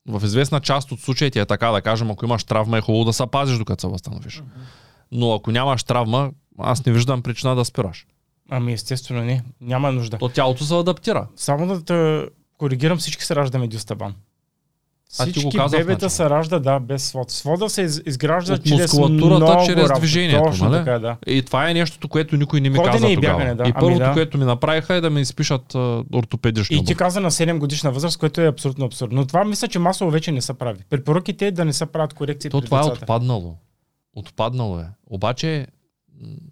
[0.07, 3.13] в известна част от случаите е така, да кажем, ако имаш травма е хубаво да
[3.13, 4.43] се пазиш докато се възстановиш.
[5.11, 8.05] Но ако нямаш травма, аз не виждам причина да спираш.
[8.49, 10.17] Ами естествено не, няма нужда.
[10.17, 11.27] То тялото се адаптира.
[11.35, 14.15] Само да те коригирам, всички се раждаме дюстабан.
[15.09, 16.15] Всички ти го казах, бебета значи.
[16.15, 17.31] се ражда, да, без свод.
[17.31, 20.43] Свода се изгражда От чрез мускулатурата, много чрез движението.
[20.43, 20.85] Точно нали?
[20.85, 21.17] така, да.
[21.27, 23.37] И това е нещото, което никой не ми Ходене каза и тогава.
[23.37, 23.63] Бягане, да.
[23.63, 24.13] И ами първото, ами, да.
[24.13, 26.77] което ми направиха е да ме изпишат uh, ортопедично.
[26.77, 29.15] И ти каза на 7 годишна възраст, което е абсолютно абсурдно.
[29.15, 30.79] Но това мисля, че масово вече не се прави.
[30.89, 32.99] Препоръките е да не се правят корекции То това е децата.
[32.99, 33.55] е отпаднало.
[34.15, 34.85] Отпаднало е.
[35.09, 35.67] Обаче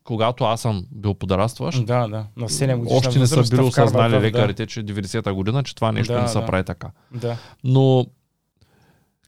[0.04, 2.26] когато аз съм бил подрастващ, да, да.
[2.38, 6.14] На 7 годишна още не са били осъзнали лекарите, че 90-та година, че това нещо
[6.14, 6.46] да, не се да.
[6.46, 6.92] прави така.
[7.12, 7.38] Да.
[7.64, 8.06] Но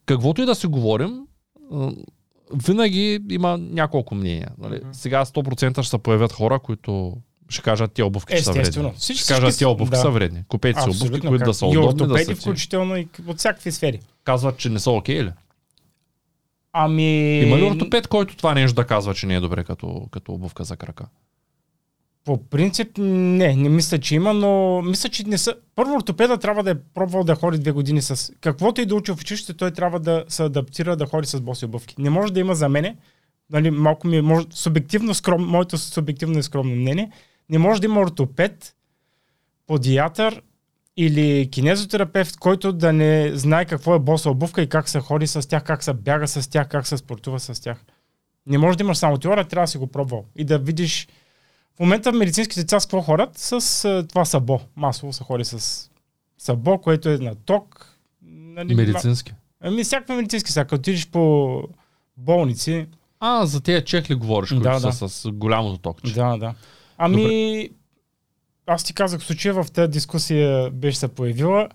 [0.05, 1.21] каквото и да си говорим,
[2.53, 4.49] винаги има няколко мнения.
[4.57, 4.75] Нали?
[4.75, 4.91] Mm-hmm.
[4.91, 7.17] Сега 100% ще се появят хора, които
[7.49, 8.91] ще кажат тия обувки са вредни.
[8.95, 10.01] Всички, ще кажат тия обувки да.
[10.01, 10.43] са вредни.
[10.47, 11.47] Купете си обувки, които как?
[11.47, 12.03] да са удобни.
[12.03, 13.99] И да са включително и от всякакви сфери.
[14.23, 15.31] Казват, че не са окей okay, ли?
[16.73, 17.39] Ами...
[17.39, 20.63] Има ли ортопед, който това нещо да казва, че не е добре като, като обувка
[20.63, 21.05] за крака?
[22.25, 25.55] По принцип, не, не мисля, че има, но мисля, че не са.
[25.75, 28.33] Първо, ортопеда трябва да е пробвал да ходи две години с.
[28.41, 31.65] Каквото и да учи в училище, той трябва да се адаптира да ходи с боси
[31.65, 31.95] обувки.
[31.97, 32.95] Не може да има за мене,
[33.49, 37.11] нали, малко ми е може, субективно скром, моето субективно и скромно мнение,
[37.49, 38.75] не може да има ортопед,
[39.67, 40.41] подиатър
[40.97, 45.49] или кинезотерапевт, който да не знае какво е боса обувка и как се ходи с
[45.49, 47.85] тях, как се бяга с тях, как се спортува с тях.
[48.47, 51.07] Не може да имаш само теория, трябва да си го пробвал и да видиш
[51.75, 53.37] в момента медицинските деца с какво ходят?
[53.37, 53.51] С
[53.85, 54.59] а, това сабо.
[54.75, 55.89] Масово се ходи с
[56.37, 57.97] сабо, което е на ток.
[58.21, 59.33] Нали, Медицински?
[59.61, 60.63] Ами всякакви медицински сега.
[60.63, 61.61] Като отидеш по
[62.17, 62.85] болници,
[63.19, 65.09] А, за тези чехли говориш, които Да, са да.
[65.09, 66.13] с голямото токче.
[66.13, 66.53] Да, да.
[66.97, 67.69] Ами,
[68.67, 71.69] аз ти казах в случая в тази дискусия беше се появила,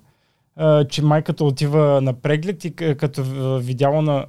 [0.56, 3.24] а, че майката отива на преглед и к- като
[3.58, 4.26] видяла на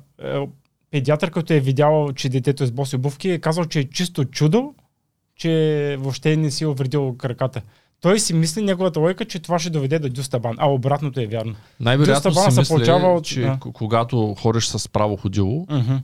[0.92, 4.26] педиатър, като е видял, че детето е с боси обувки, е казал, че е чисто
[4.26, 4.74] чудо,
[5.42, 5.52] че
[6.00, 7.62] въобще не си е увредил краката.
[8.02, 11.54] Той си мисли неговата лойка, че това ще доведе до дюстабан, а обратното е вярно.
[11.80, 13.58] Най-вероятно си се мисля, получава от- че да.
[13.74, 16.02] когато ходиш с право ходило Uh-huh.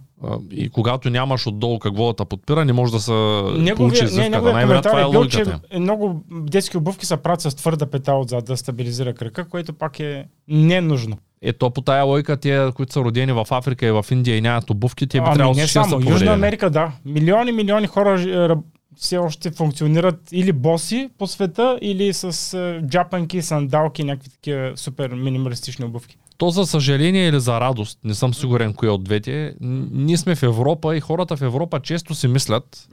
[0.51, 4.05] и когато нямаш отдолу какво да те подпира, не може да се получи Неговия, не,
[4.05, 4.29] извивката.
[4.29, 7.85] неговия Най-вероятно коментар това е е бил, че много детски обувки се правят с твърда
[7.85, 11.17] пета отзад да стабилизира кръка, което пак е ненужно.
[11.41, 14.69] Ето по тая лойка, тия, които са родени в Африка и в Индия и нямат
[14.69, 16.11] обувки, те би Ами трябвало не всички да са.
[16.11, 16.33] Южна.
[16.33, 16.91] Америка, да.
[17.05, 18.55] Милиони, милиони хора е,
[18.97, 25.09] все още функционират или боси по света, или с е, джапанки, сандалки, някакви такива супер
[25.09, 26.17] минималистични обувки.
[26.37, 30.43] То за съжаление или за радост, не съм сигурен кое от двете, ние сме в
[30.43, 32.89] Европа и хората в Европа често си мислят,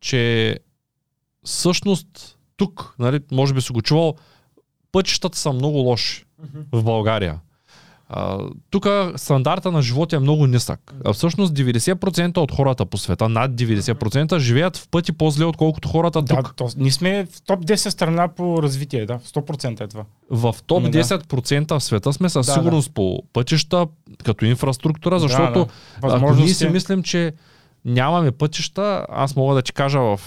[0.00, 0.58] че
[1.44, 4.14] всъщност тук, нали, може би си го чувал,
[4.92, 6.24] пътищата са много лоши
[6.72, 7.40] в България.
[8.70, 10.94] Тук стандарта на живота е много нисък.
[11.04, 16.22] А всъщност 90% от хората по света, над 90%, живеят в пъти по-зле, отколкото хората
[16.22, 16.54] Да, тук.
[16.56, 19.18] то, ние сме в топ 10 страна по развитие, да.
[19.18, 20.04] 100% е това.
[20.30, 21.04] В топ Ами да.
[21.04, 23.86] 10% в света сме със Да, сигурност по пътища,
[24.24, 25.60] като инфраструктура, защото да, да.
[25.60, 26.54] ако ние Възможности...
[26.54, 27.32] си мислим, че
[27.84, 30.20] нямаме пътища, аз мога да ти кажа, в,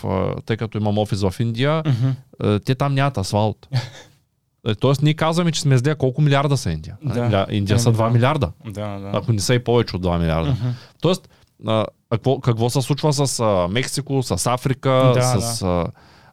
[0.46, 1.84] тъй като имам офис в Индия,
[2.40, 3.68] а, те там нямат асфалт.
[4.68, 5.96] Е, Тоест ние казваме, че сме зле.
[5.96, 6.98] Колко милиарда са Индия?
[7.04, 7.14] Да.
[7.22, 8.10] Ля- Индия са Еми, 2 да.
[8.10, 8.52] милиарда.
[8.66, 9.12] Да, да.
[9.14, 10.52] Ако не са и повече от 2 милиарда.
[10.52, 10.68] Мгм.
[11.02, 11.30] Тоест,
[11.68, 15.86] а, какво, какво се случва с а, Мексико, с Африка, Да, с а,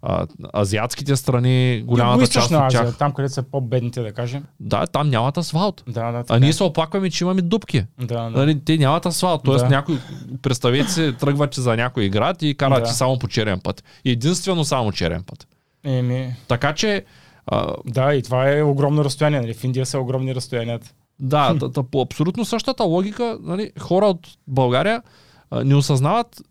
[0.02, 2.96] а, азиатските страни, голямата част от Азия, тях.
[2.98, 4.44] там където са по-бедните, да кажем.
[4.60, 5.84] Да, там нямат асфалт.
[5.86, 6.18] Да, да.
[6.18, 6.52] А така ние е.
[6.52, 7.84] се оплакваме, че имаме дупки.
[7.98, 8.30] Да, да.
[8.30, 9.40] Нали, те нямат асфалт.
[9.44, 9.68] Тоест Да.
[9.70, 9.98] някой,
[10.42, 12.88] представете се, тръгвате за някой град и карате Да.
[12.88, 13.84] само по черен път.
[14.04, 15.46] Единствено само черен път.
[15.84, 17.04] Еми, Така че,
[17.46, 19.40] а, да, и това е огромно разстояние.
[19.40, 19.54] Нали?
[19.54, 20.92] В Индия са огромни разстоянията.
[21.20, 25.02] да, да, да, по абсолютно същата логика, нали, хора от България
[25.50, 26.42] а, не осъзнават,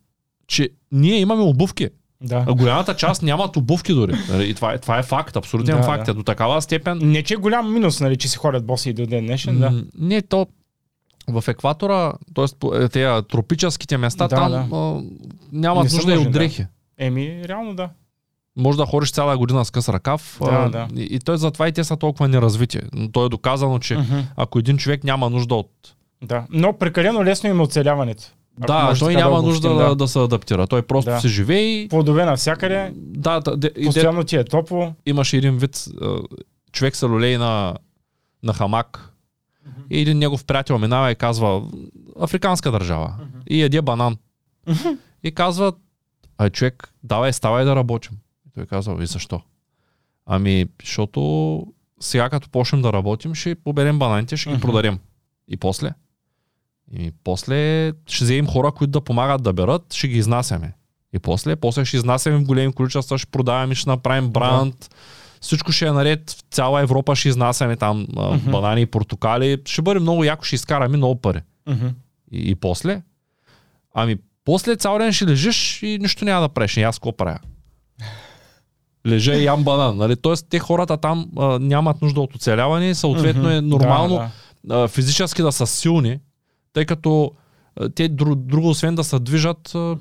[0.47, 1.89] че ние имаме обувки.
[2.21, 2.45] Да.
[2.47, 4.13] А голямата част нямат обувки дори.
[4.29, 6.05] Нали, И това е, това е факт, абсолютен Да, факт.
[6.05, 6.11] да.
[6.11, 6.99] Е до такава степен.
[7.01, 9.71] Не, че е голям минус, нали, че си ходят боси и до ден днешен, да.
[9.71, 10.47] М, Не, то
[11.29, 12.45] в екватора, т.е.
[12.89, 14.75] тези тропическите места, Да, там да.
[14.75, 15.01] а,
[15.51, 16.29] нямат Не нужда и от да.
[16.29, 16.65] дрехи.
[16.97, 17.89] Еми, реално да.
[18.55, 20.37] Може да ходиш цяла година с къс ръкав.
[20.41, 20.87] Да, а, да.
[20.95, 22.79] И, и той затова и те са толкова неразвити.
[22.93, 24.19] Но То е доказано, че Мгм.
[24.35, 25.71] ако един човек няма нужда от...
[26.23, 26.45] Да.
[26.49, 28.23] Но прекалено лесно им е оцеляването.
[28.57, 30.67] Да, той няма да нужда да, да се адаптира.
[30.67, 31.21] Той просто Да.
[31.21, 31.87] си живее и...
[31.89, 34.93] Плодове навсякъде, Да, да, де, и де, постоянно ти е топло.
[35.05, 35.85] имаше един вид,
[36.71, 37.75] човек се лолей на,
[38.43, 39.09] на хамак
[39.89, 41.61] и един негов приятел минава и казва
[42.21, 43.13] африканска държава
[43.49, 44.17] и яде банан.
[45.23, 45.73] И казва,
[46.37, 48.11] ай човек, давай, ставай да работим.
[48.55, 49.41] Той казва, и защо?
[50.25, 51.63] Ами, защото
[51.99, 54.61] сега като почнем да работим, ще поберем бананите, ще ги Мгм.
[54.61, 54.99] продадем.
[55.47, 55.91] И после?
[56.91, 60.73] И после ще вземем хора, които да помагат да берат, ще ги изнасяме.
[61.13, 64.95] И после, после ще изнасяме в големи количества, ще продаваме, ще направим бранд.
[65.41, 68.51] Всичко ще е наред, в цяла Европа ще изнасяме там Мгм.
[68.51, 69.57] банани и портокали.
[69.65, 71.41] Ще бъде много яко, ще изкараме много пари.
[71.67, 71.87] Мгм.
[72.31, 73.01] И, и после?
[73.93, 76.77] Ами, после цял ден ще лежиш и нищо няма да правиш.
[76.77, 77.39] И аз какво правя?
[79.07, 79.97] Лежа и ям банан.
[79.97, 80.15] Нали?
[80.15, 84.31] Тоест, те хората там а, нямат нужда от оцеляване и съответно е нормално Да,
[84.63, 84.83] да.
[84.83, 86.19] а, физически да са силни,
[86.73, 87.31] тъй като
[87.79, 89.97] а, те друго, друго освен да се движат, а,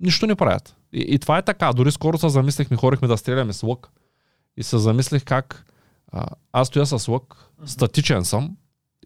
[0.00, 0.76] нищо не правят.
[0.92, 1.72] И, и това е така.
[1.72, 3.88] Дори скоро се замислихме, хорихме да стреляме с лък.
[4.56, 5.66] И се замислих как
[6.12, 7.34] а, аз стоя с лък,
[7.64, 8.56] статичен съм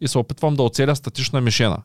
[0.01, 1.77] и се опитвам да оцеля статична мишена.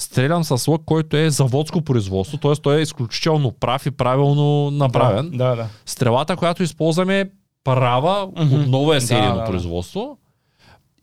[0.00, 2.52] Стрелям с лък, който е заводско производство, т.е.
[2.52, 5.30] той е изключително прав и правилно направен.
[5.30, 5.66] Да, да.
[5.86, 7.28] Стрелата, която използваме е
[7.64, 8.54] права, Мгм.
[8.54, 9.44] отново е Да, серийно да, да.
[9.44, 10.18] производство.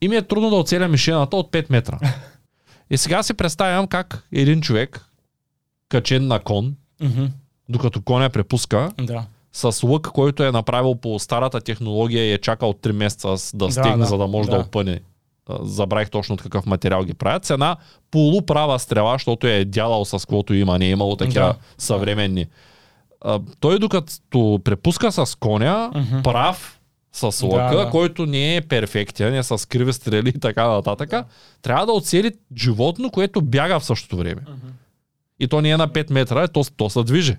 [0.01, 1.99] И ми е трудно да оцеля мишената от 5 метра.
[2.89, 5.05] И сега си представям как един човек,
[5.89, 7.25] качен на кон, Мгм.
[7.69, 9.23] докато коня препуска, Да.
[9.53, 13.71] с лък, който е направил по старата технология и е чакал 3 месеца да Да,
[13.71, 14.61] стигне, да, за да може да, да.
[14.61, 15.01] опъне.
[15.61, 17.45] Забравих точно от какъв материал ги правят.
[17.45, 17.75] С една
[18.11, 21.55] полуправа стрела, защото е дялал с каквото има, не е имало такива Да.
[21.77, 22.45] съвременни.
[23.21, 26.21] А, той докато препуска с коня, Мгм.
[26.23, 26.79] прав
[27.13, 27.89] с Да, лъка, да.
[27.89, 31.13] който не е перфектен, е с криви стрели и така нататък,
[31.61, 34.41] трябва да оцели животно, което бяга в същото време.
[35.39, 37.37] И то не е на 5 метра, то, то се движи.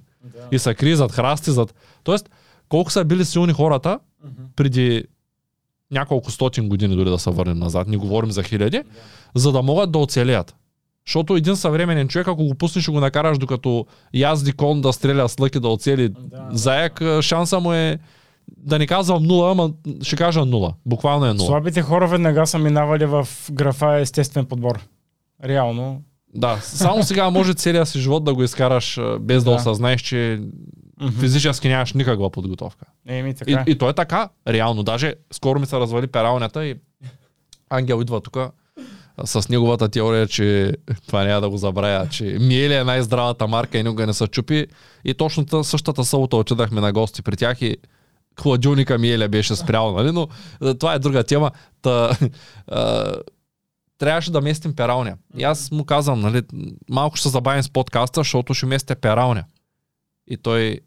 [0.53, 1.75] И се крие зад храсти, зад...
[2.05, 2.31] Тоест,
[2.68, 3.99] колко са били силни хората
[4.57, 5.05] преди
[5.90, 8.83] няколко стотин години, дори да се върнем назад, не говорим за хиляди,
[9.35, 10.57] за да могат да оцелеят.
[11.07, 15.29] Защото един съвременен човек, ако го пуснеш и го накараш докато язди кон да стреля
[15.29, 17.98] с лъки да оцели Да, заек, шанса му е
[18.57, 19.70] да не казвам нула, ама
[20.03, 20.74] ще кажа нула.
[20.87, 21.46] Буквално е нула.
[21.46, 24.88] Слабите хора веднага са минавали в графа естествен подбор.
[25.44, 26.03] Реално.
[26.34, 29.56] Да, само сега може целият си живот да го изкараш без да, Да.
[29.56, 30.40] осъзнаеш, че
[31.00, 31.12] Мгм.
[31.12, 32.86] физически нямаш никаква подготовка.
[33.06, 33.64] Еми, И, така.
[33.66, 34.82] и то е така, реално.
[34.82, 36.74] Даже скоро ми се развали пералнята и
[37.70, 38.36] Ангел идва тук
[39.24, 40.72] с неговата теория, че
[41.06, 44.66] това няма да го забравя, че Миели е най-здравата марка и никога не се чупи.
[45.04, 47.76] И точно та- същата събота отидахме на гости при тях и
[48.40, 50.12] хладилника Миеля беше спрял, нали?
[50.12, 50.28] Но
[50.74, 51.50] това е друга тема.
[51.82, 52.10] Та,
[53.98, 55.16] трябваше да местим пералня.
[55.37, 56.42] И аз му казвам, нали,
[56.90, 59.44] малко ще се забавим с подкаста, защото ще местя пералня.
[60.30, 60.80] И той,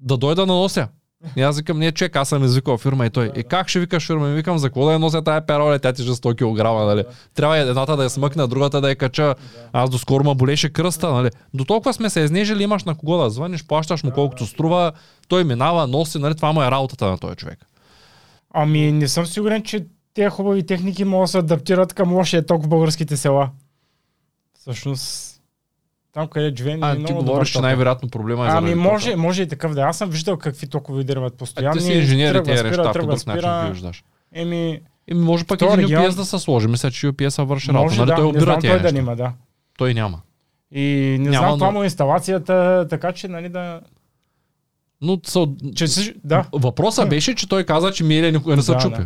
[0.00, 0.88] да дойда да нося.
[1.36, 3.32] И аз викам, не човек, аз съм извикал фирма и той.
[3.36, 4.28] И как ще викаш фирма?
[4.28, 7.04] И викам, за какво да я нося тая пероля, тя тежи 100 кг, нали?
[7.34, 9.34] Трябва едната да я смъкна, другата да я кача.
[9.72, 11.30] Аз доскоро ма болеше кръста, нали?
[11.54, 14.92] До толкова сме се изнежили, имаш на кого да звъниш, плащаш му колкото струва,
[15.28, 16.34] той минава, носи, нали?
[16.34, 17.58] Това му е работата на този човек.
[18.54, 22.64] Ами не съм сигурен, че тези хубави техники могат да се адаптират към лошия ток
[22.64, 23.50] в българските села.
[24.54, 25.40] Всъщност,
[26.12, 29.16] там къде живеем А, е ти говориш, че най-вероятно проблема е Ами заради може, тока.
[29.16, 29.80] може и такъв да.
[29.80, 29.84] е.
[29.84, 31.76] Аз съм виждал какви токове дърват А, постоянно.
[31.76, 34.04] ти си инженер и тези неща по друг начин ги виждаш.
[34.32, 36.68] Еми, Еми, може пък един регион- UPS да се сложи.
[36.68, 37.82] Мисля, че UPS върши работа.
[37.82, 38.08] може Нали?
[38.08, 39.32] да, той не обира знам тези той да нима, да.
[39.78, 40.20] Той няма.
[40.70, 40.82] И
[41.20, 43.80] не Няма, знам това му е инсталацията, така че, нали, да...
[45.00, 45.46] Но са...
[45.74, 46.44] Че, си- да.
[46.52, 49.02] Въпросът беше, че той каза, че никога не се чупи.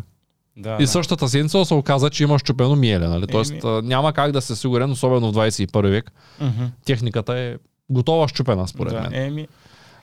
[0.57, 0.71] Да.
[0.71, 0.88] Да, И да.
[0.88, 3.09] същата седмица се оказа, че има щупено Миеле.
[3.09, 3.27] Нали?
[3.27, 3.61] Тоест Еми.
[3.64, 6.12] а, няма как да се сигурен, особено в 21 век.
[6.40, 6.64] Мгм.
[6.85, 7.57] Техниката е
[7.90, 9.14] готова щупена, според да, мен.
[9.14, 9.49] Еми,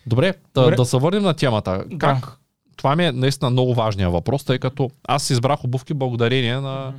[0.07, 0.75] Добре, да, Добре.
[0.75, 1.83] да се върнем на темата.
[1.87, 1.97] Да.
[1.97, 2.37] Как?
[2.75, 6.97] Това ми е наистина много важния въпрос, тъй като аз избрах обувки благодарение на Мгм.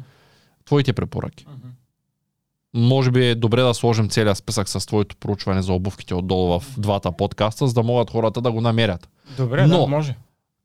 [0.65, 1.47] твоите препоръки.
[1.49, 1.69] Мгм.
[2.77, 6.81] Може би е добре да сложим целият списък с твоето проучване за обувките отдолу в
[6.81, 9.09] двата подкаста, за да могат хората да го намерят.
[9.37, 10.17] Добре, Но- да, може.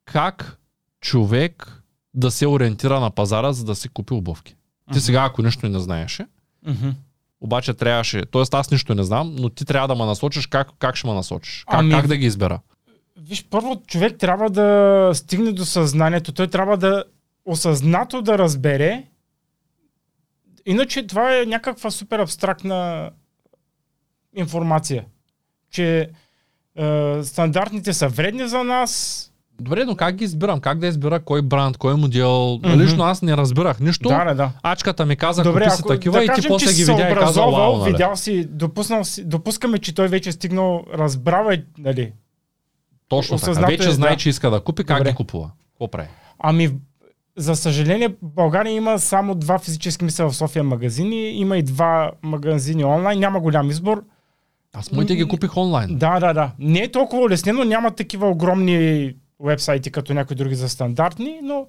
[0.04, 0.58] Как
[1.00, 1.79] човек
[2.14, 4.52] да се ориентира на пазара, за да си купи обувки?
[4.52, 4.56] Ти
[4.90, 4.98] Мгм.
[4.98, 6.26] сега, ако нищо не знаеше,
[6.66, 6.88] Мгм.
[7.40, 8.42] обаче трябваше, т.е.
[8.52, 11.64] аз нищо не знам, но ти трябва да ме насочиш, как, как ще ме насочиш?
[11.64, 12.60] Как, Ами- как да ги избера?
[13.16, 16.32] Виж, първо човек трябва да стигне до съзнанието.
[16.32, 17.04] Той трябва да
[17.44, 19.04] осъзнато да разбере.
[20.66, 23.10] Иначе това е някаква супер абстрактна
[24.34, 25.04] информация.
[25.70, 26.10] Че
[26.76, 29.26] е, стандартните са вредни за нас.
[29.60, 30.60] Добре, но как ги избирам?
[30.60, 32.58] Как да избера кой бранд, кой модел?
[32.64, 32.80] Мгм.
[32.80, 34.08] Лично аз не разбирах нищо.
[34.08, 34.50] Да, не, да.
[34.62, 37.40] Ачката ми каза, Добре, купи си такива да и ти после ги видя и каза,
[37.40, 37.92] вау, нали?
[37.92, 42.12] видял си, допуснал си, допускаме, че той вече е стигнал, разбрал е, нали,
[43.10, 43.66] Точно така.
[43.66, 44.16] Вече е, знае, да.
[44.16, 45.10] че иска да купи, как Добре.
[45.10, 45.50] ги купува?
[45.72, 46.08] Какво прави?
[46.38, 46.70] Ами,
[47.36, 52.10] за съжаление, в България има само два физически мисля в София магазини, има и два
[52.22, 54.04] магазини онлайн, няма голям избор.
[54.72, 55.98] Аз моите ги купих онлайн.
[55.98, 56.50] Да, да, да.
[56.58, 61.66] Не е толкова улеснено, няма такива огромни вебсайти като някои други за стандартни, но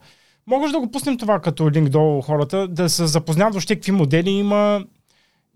[0.48, 4.30] можеш да го пуснем това като линк долу хората, да се запознават въобще какви модели
[4.30, 4.86] има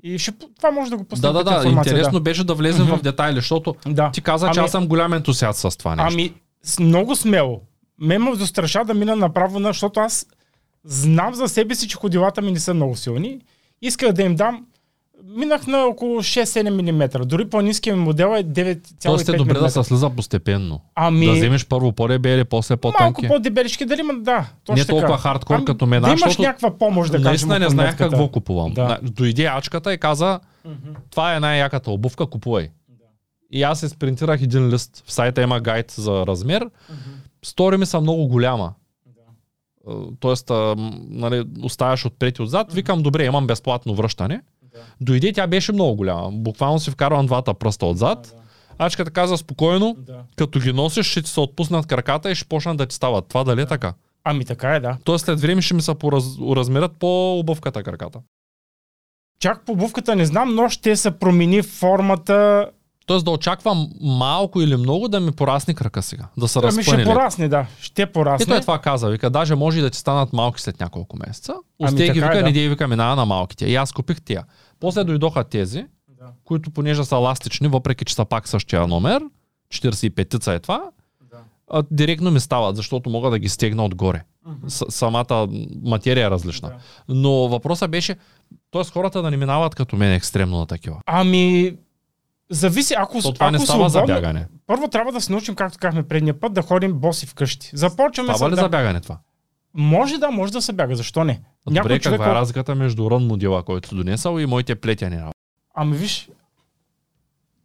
[0.04, 1.70] и ще, това може да го пуснем Да, да, да.
[1.70, 2.96] Интересно беше да влезем Мгм.
[2.96, 4.12] в детайли, защото Да.
[4.12, 6.10] ти каза, че Ами- аз съм голям ентусиаст с това нещо.
[6.14, 6.34] Ами,
[6.80, 7.62] много смело.
[8.00, 10.26] Ме ме достраша да мина направо, на, защото аз
[10.84, 13.40] знам за себе си, че ходилата ми не са много силни.
[13.82, 14.66] Исках да им дам.
[15.24, 17.26] Минах на около 6-7 мм.
[17.26, 20.82] Дори по-низкият ми модел е 9,5 Тоест е добре да се слиза постепенно.
[20.96, 23.28] Ами, Да вземеш първо по-дебели, после малко по-тънки.
[23.28, 24.50] по-дебелички, дали има, да.
[24.66, 25.22] Точно Не толкова така.
[25.22, 27.30] хардкор Ами, като мен, Да имаш защото някаква помощ, да кажем.
[27.32, 28.74] Наистина не знаех какво купувам.
[28.74, 29.00] Да.
[29.02, 30.40] Дойде ачката и каза,
[31.10, 32.70] това е най-яката обувка, купувай.
[33.52, 35.04] И аз се спринтирах един лист.
[35.06, 36.70] В сайта има гайд за размер.
[37.46, 38.74] Стори ми са много голяма.
[39.88, 39.92] Е,
[40.50, 40.76] м,
[41.10, 42.74] нали, оставяш отпред и отзад.
[42.74, 44.42] Викам, добре, имам безплатно връщане.
[44.76, 44.82] Да.
[45.02, 46.30] Дойде, тя беше много голяма.
[46.32, 48.36] Буквално си вкарвам двата пръста отзад.
[48.78, 50.20] Ачката каза спокойно, Да.
[50.36, 53.26] като ги носиш, ще ти се отпуснат краката и ще почнат да ти стават.
[53.28, 53.94] Това дали е така?
[54.24, 54.98] Ами така е, да.
[55.04, 56.26] Тоест след време ще ми се пораз...
[56.56, 58.20] размерят по обувката краката.
[59.40, 62.70] Чак по обувката не знам, но ще се промени формата.
[63.06, 66.28] Тоест да очаквам малко или много да ми порасне крака сега.
[66.38, 67.04] Да се Ами ще разпъне.
[67.04, 67.66] порасне, да.
[67.80, 68.46] Ще И порасне.
[68.46, 71.54] той това каза, вика, даже може и да ти станат малки след няколко месеца.
[71.84, 72.42] Ами ги е, вика, да.
[72.44, 73.66] не дей вика, минава на малките.
[73.66, 74.44] И аз купих тия.
[74.80, 76.26] После дойдоха тези, Да.
[76.44, 79.22] които понеже са еластични, въпреки че са пак същия номер,
[79.70, 80.82] 45-ца е това,
[81.22, 81.38] Да.
[81.70, 84.24] а, директно ми стават, защото мога да ги стегна отгоре.
[84.90, 85.48] Самата
[85.84, 86.70] материя е различна.
[86.70, 86.76] Да.
[87.10, 88.16] Но въпросът беше,
[88.72, 88.84] т.е.
[88.84, 91.00] хората да не минават като мен екстремно на такива.
[91.06, 91.76] Ами,
[92.50, 94.48] зависи, ако, То това ако не става за свободно- бягане.
[94.68, 97.70] Първо трябва да се научим, както казахме предния път, да ходим боси вкъщи.
[97.74, 98.62] Започваме Става ли да...
[98.62, 99.18] за бягане това?
[99.76, 100.96] Може да, може да се бяга.
[100.96, 101.34] Защо не?
[101.66, 102.28] Добре, Някой каква човек...
[102.28, 105.38] е разликата между рън модела, който си донесъл и моите плетяни работи?
[105.76, 106.30] Ами виж,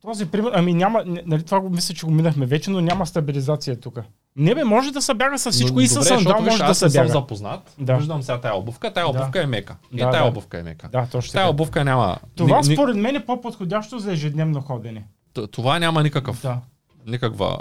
[0.03, 3.81] този пример, ами няма, нали това го мисля, че го минахме вече, но няма стабилизация
[3.81, 3.99] тук.
[4.37, 6.85] Не бе, може да се бяга с всичко Но и с сандал може да се
[6.85, 7.13] не съм бяга.
[7.13, 7.75] запознат.
[7.79, 7.97] Да.
[7.97, 8.93] Виждам сега тая обувка.
[8.93, 9.11] Тая Да.
[9.13, 9.77] обувка е мека.
[9.93, 10.29] Да, тая да.
[10.29, 10.89] обувка е мека.
[10.89, 12.17] Да, точно Тая обувка няма...
[12.37, 15.05] Това ни- според мен е по-подходящо за ежедневно ходене.
[15.51, 16.59] това няма никакъв, Да.
[17.07, 17.59] никаква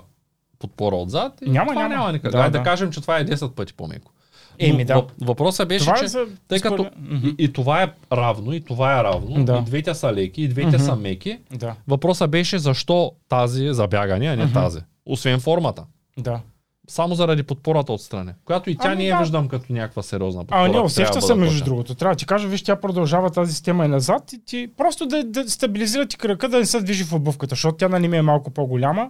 [0.59, 1.33] подпора отзад.
[1.41, 1.95] И Няма, това няма.
[1.95, 2.31] няма никакъв.
[2.31, 2.57] Да, Да, да.
[2.57, 2.63] да.
[2.63, 4.11] кажем, че това е 10 пъти по-меко.
[4.59, 4.93] Еми, да.
[4.95, 6.25] въп- Въпросът беше, Това че е за...
[6.47, 9.57] тъй като и, и това е равно, и това е равно, Да.
[9.57, 10.79] и двете са леки, и двете Мгм.
[10.79, 14.53] са меки, Да, въпросът беше защо тази за бягане, а не Мгм.
[14.53, 14.79] тази.
[15.05, 15.83] Освен формата.
[16.17, 16.39] да.
[16.87, 18.31] Само заради подпората отстрани.
[18.45, 19.19] Която и тя Ами не я да.
[19.19, 20.59] виждам като някаква сериозна подпора.
[20.59, 21.95] А, не, усеща се между другото.
[21.95, 25.23] Трябва да ти кажа, виж, тя продължава тази система и назад и ти просто да,
[25.23, 28.21] да стабилизира ти крака, да не се движи в обувката, защото тя нали ми е
[28.21, 29.09] малко по-голяма.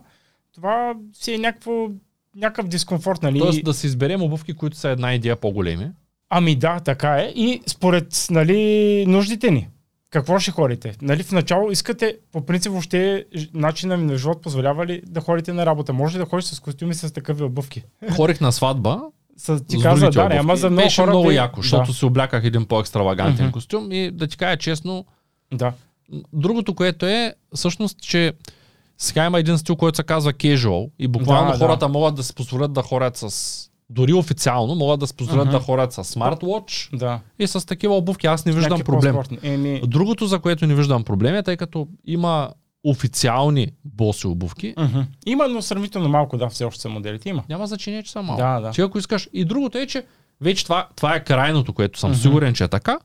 [0.55, 1.87] Това си е някакво,
[2.35, 3.39] някакъв дискомфорт, нали?
[3.39, 5.91] Тоест да си изберем обувки, които са една идея по-големи.
[6.29, 7.33] Ами да, така е.
[7.35, 9.67] И според нали, нуждите ни.
[10.09, 10.95] Какво ще ходите?
[11.01, 15.53] Нали, в начало искате, по принцип въобще начина ми на живот позволява ли да ходите
[15.53, 15.93] на работа?
[15.93, 17.83] Може ли да ходиш с костюми с такъви обувки?
[18.15, 19.01] Ходих на сватба,
[19.37, 21.11] С, ти с каза, да, ама за много Беше хора...
[21.11, 23.51] много яко, защото да, си обляках един по-екстравагантен Мгм.
[23.51, 25.05] костюм и да ти кажа честно,
[25.53, 25.73] да.
[26.33, 28.33] Другото, което е, всъщност, че
[28.99, 31.65] сега има един стил, който се казва casual и буквално Да, да.
[31.65, 33.55] хората могат да си позволят да ходят с
[33.89, 35.51] дори официално могат да си позволят Мгм.
[35.51, 37.19] да ходят с смарт-вотч Да.
[37.39, 38.27] и с такива обувки.
[38.27, 39.15] Аз не виждам Някакви проблем.
[39.43, 42.49] Еми, Другото, за което не виждам проблем е, тъй като има
[42.83, 44.99] официални боси обувки, мгм.
[45.25, 47.29] Има, но сравнително малко, да, все още са моделите.
[47.29, 47.43] Има.
[47.49, 48.41] няма значение, че са малко.
[48.41, 48.71] Да, да.
[48.71, 49.29] Ти ако искаш.
[49.33, 50.05] И другото е, че
[50.41, 52.19] вече това, това е крайното, което съм Мгм.
[52.19, 52.99] сигурен, че е така.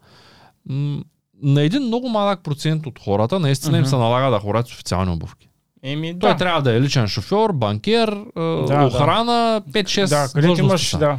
[0.67, 1.03] М-
[1.43, 3.91] на един много малък процент от хората наистина им Мгм.
[3.91, 5.49] се налага да ходят с официални обувки.
[5.85, 6.37] Еми, Той да.
[6.37, 8.87] трябва да е личен шофьор, банкер, да, да.
[8.87, 10.99] охрана, 5-6 Да, където имаш, са.
[10.99, 11.19] да.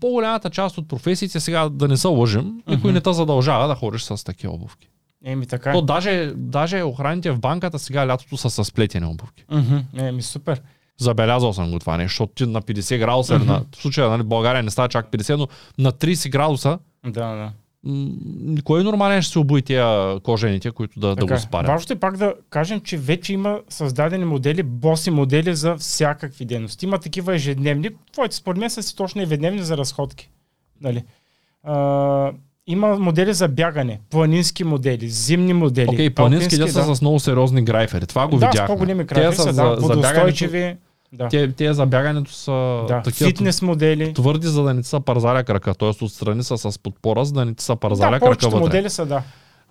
[0.00, 2.92] По-голямата част от професиите сега да не се лъжим, никой Мгм.
[2.92, 4.88] не те задължава да ходиш с такива обувки.
[5.24, 5.72] Еми, така е.
[5.72, 9.44] То даже, даже охраните в банката сега лятото са с сплетени обувки.
[9.50, 9.76] Мгм.
[9.96, 10.62] Еми, супер.
[10.98, 14.22] Забелязал съм го това нещо, защото ти на 50 градуса, или на, в случая нали,
[14.22, 17.50] България не става чак 50, но на 30 градуса, Да, да.
[18.64, 21.38] Кой нормален ще се обуи тия кожените, които да, да Така го е.
[21.38, 21.68] спарят?
[21.68, 26.86] Важното е пак да кажем, че вече има създадени модели, боси модели за всякакви дейности.
[26.86, 27.90] Има такива ежедневни.
[28.12, 30.30] Твоите според мен са си точно ежедневни за разходки.
[30.80, 31.04] Нали?
[31.62, 32.32] А,
[32.66, 35.88] има модели за бягане, планински модели, зимни модели.
[35.88, 38.06] Окей, планинските алпински, са с много сериозни грайфери.
[38.06, 38.66] Това го да, видяхме.
[38.66, 40.76] с по-големи Те крайфери са да, водостойчиви.
[41.14, 43.02] Да, те, те за бягането са да.
[43.04, 44.14] такива фитнес модели.
[44.14, 45.74] твърди, за да не ти са парзаля крака.
[45.74, 45.88] Т.е.
[45.88, 48.60] отстрани са с подпора, за да не ти са парзаля Да, крака вътре.
[48.60, 49.22] модели са, да,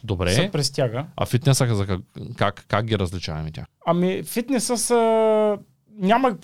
[0.03, 0.33] Добре.
[0.33, 1.05] са престяга.
[1.17, 2.01] А фитнеса за как,
[2.35, 3.65] как, как ги различаваме тях?
[3.85, 5.57] Ами, фитнеса са...
[5.99, 6.35] Няма.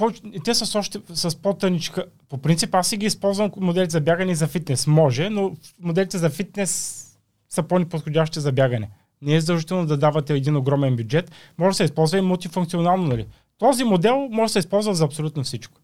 [0.46, 2.06] Те са с, още, с по-тъничка.
[2.30, 4.88] По принцип, аз си ги използвам моделите за бягане и за фитнес.
[4.88, 7.06] Може, но моделите за фитнес
[7.50, 8.90] са по-неподходящи за бягане.
[9.22, 11.32] Не е задължително да давате един огромен бюджет.
[11.58, 13.04] Може да се използва и мултифункционално.
[13.04, 13.26] Нали?
[13.60, 15.82] Този модел може да се използва за абсолютно всичко.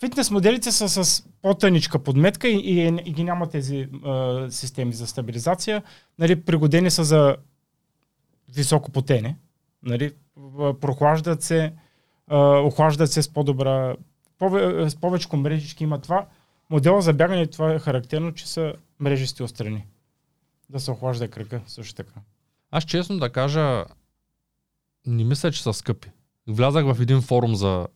[0.00, 5.06] Фитнес моделите са с по-тъничка подметка и, и, и ги няма тези а, системи за
[5.06, 5.82] стабилизация.
[6.18, 7.36] Нали, пригодени са за
[8.54, 9.36] високо потене.
[9.82, 10.12] Нали,
[10.80, 11.72] прохлаждат се,
[12.26, 13.94] а, охлаждат се с по-добра,
[14.38, 16.26] пове, с повече мрежички има това.
[16.70, 19.86] Модела за бягане това е характерно, че са мрежисти отстрани.
[20.70, 22.20] Да се охлажда кръка също така.
[22.70, 23.84] Аз честно да кажа,
[25.06, 26.10] не мисля, че са скъпи.
[26.48, 27.86] Влязах в един форум за...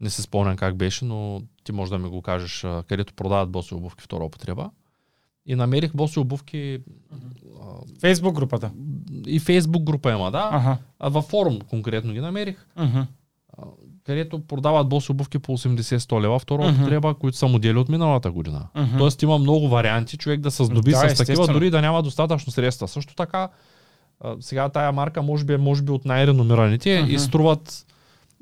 [0.00, 3.74] Не се спомням как беше, но ти може да ми го кажеш, където продават боси
[3.74, 4.70] обувки втора употреба.
[5.46, 6.80] И намерих боси обувки
[8.00, 8.70] Фейсбук групата.
[9.26, 10.48] и Фейсбук група има, да.
[10.52, 10.78] Ага.
[10.98, 12.98] А във форум конкретно ги намерих, Мгм.
[12.98, 13.06] а,
[14.04, 16.80] където продават боси обувки по 80-100 лева втора Мгм.
[16.80, 18.68] употреба, които са модели от миналата година.
[18.74, 18.98] Мгм.
[18.98, 22.52] Тоест има много варианти човек да се здоби Да, с такива, дори да няма достатъчно
[22.52, 22.88] средства.
[22.88, 23.48] Също така,
[24.24, 27.10] а, сега тая марка може би е може би от най-реномираните Мгм.
[27.10, 27.86] и струват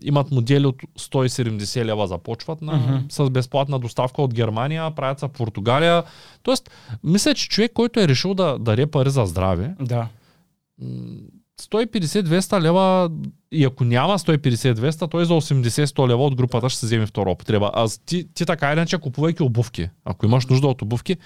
[0.03, 2.97] имат модели от 170 лева започват на, Мгм.
[3.09, 6.03] с безплатна доставка от Германия, правят се в Португалия.
[6.43, 6.71] Тоест,
[7.05, 10.09] мисля, че човек, който е решил да даде пари за здраве, Да.
[10.81, 10.89] м,
[11.63, 13.11] 150-200 лева
[13.53, 17.71] и ако няма 150-200, той за 80-100 лева от групата ще се вземе втора употреба.
[17.75, 21.17] А ти, ти така иначе купувайки обувки, ако имаш нужда от обувки,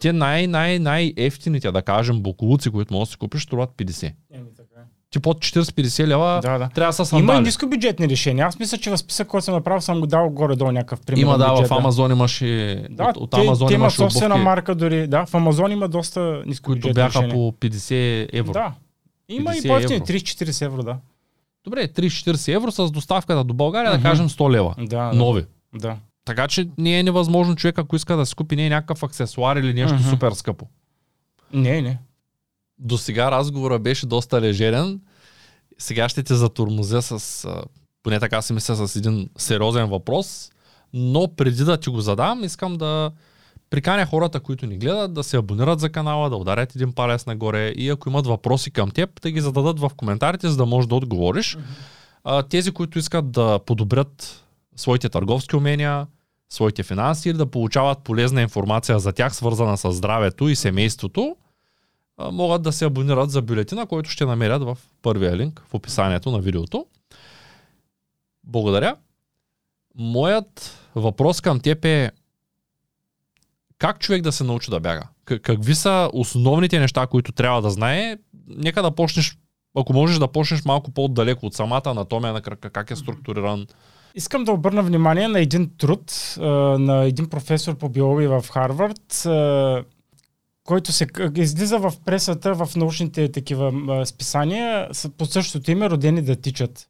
[0.00, 4.12] те най, най, най ефтините, да кажем, буклуци, които можеш да си купиш, струват 50.
[4.32, 4.84] Еми, така е.
[5.10, 6.68] Ти под 40-50 лева Да, да.
[6.68, 7.38] трябва да са Има сандали.
[7.38, 8.46] и нискобюджетни решения.
[8.46, 11.22] Аз мисля, че в списък, който съм направил, съм го дал горе-долу някакъв пример.
[11.22, 14.44] Има да, бюджет, в Амазон имаше, Да, от, от те, Амазон те имаше собствена обувки,
[14.44, 15.06] марка дори.
[15.06, 17.34] Да, в Амазон има доста които нискобюджетни бяха решения.
[17.34, 18.52] по 50 евро.
[18.52, 18.72] Да.
[19.28, 20.06] Има и 50 по-ефтини, евро.
[20.06, 20.96] 30-40 евро, да.
[21.64, 24.02] Добре, 30-40 евро с доставката до България, Мгм.
[24.02, 24.74] да кажем 100 лева.
[24.78, 25.12] Да.
[25.12, 25.44] Нови.
[25.74, 25.96] да.
[26.24, 29.56] Така че не е невъзможно човек, ако иска да си купи не е някакъв аксесуар
[29.56, 30.04] или нещо Мгм.
[30.04, 30.66] супер скъпо.
[31.52, 31.98] Не, не.
[32.78, 35.00] До сега разговора беше доста лежерен.
[35.78, 37.48] Сега ще те затормозя с,
[38.02, 40.50] поне така си мисля, с един сериозен въпрос.
[40.92, 43.10] Но преди да ти го задам, искам да
[43.74, 47.68] приканя хората, които ни гледат, да се абонират за канала, да ударят един палец нагоре
[47.68, 50.94] и ако имат въпроси към теб, да ги зададат в коментарите, за да можеш да
[50.94, 51.58] отговориш.
[52.24, 52.48] Mm-hmm.
[52.48, 54.44] тези, които искат да подобрят
[54.76, 56.06] своите търговски умения,
[56.50, 61.36] своите финанси или да получават полезна информация за тях, свързана с здравето и семейството,
[62.32, 66.38] могат да се абонират за бюлетина, който ще намерят в първия линк в описанието на
[66.38, 66.86] видеото.
[68.44, 68.96] Благодаря.
[69.94, 72.12] Моят въпрос към теб е
[73.78, 75.02] как човек да се научи да бяга?
[75.24, 78.16] Какви са основните неща, които трябва да знае?
[78.48, 79.38] Нека да почнеш,
[79.76, 83.66] ако можеш да почнеш малко по-далеко от самата анатомия на крака, как е структуриран.
[84.14, 86.34] Искам да обърна внимание на един труд
[86.78, 89.26] на един професор по биология в Харвард,
[90.64, 91.06] който се
[91.36, 93.72] излиза в пресата в научните такива
[94.06, 96.88] списания под същото име Родени да тичат.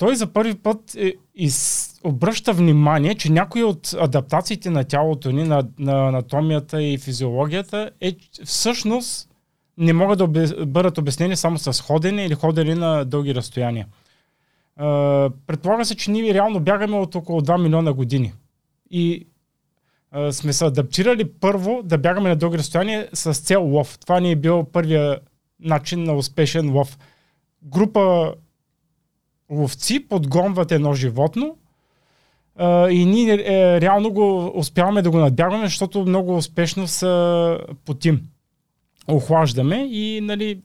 [0.00, 5.44] Той за първи път е, из, обръща внимание, че някои от адаптациите на тялото ни,
[5.44, 9.28] на, на анатомията и физиологията, е всъщност
[9.78, 13.86] не могат да бъдат обяснени само с ходене или ходене на дълги разстояния.
[14.80, 18.32] Uh, предполага се, че ние реално бягаме от около 2 милиона години.
[18.90, 19.26] И
[20.14, 23.98] uh, сме се адаптирали първо да бягаме на дълги разстояния с цел лов.
[23.98, 25.18] Това ни е бил първия
[25.60, 26.98] начин на успешен лов.
[27.62, 28.34] Група
[29.50, 31.56] ловци подгонват едно животно
[32.56, 38.22] а, и ние е, реално го успяваме да го надбягваме, защото много успешно са потим.
[39.08, 40.60] Охлаждаме и нали,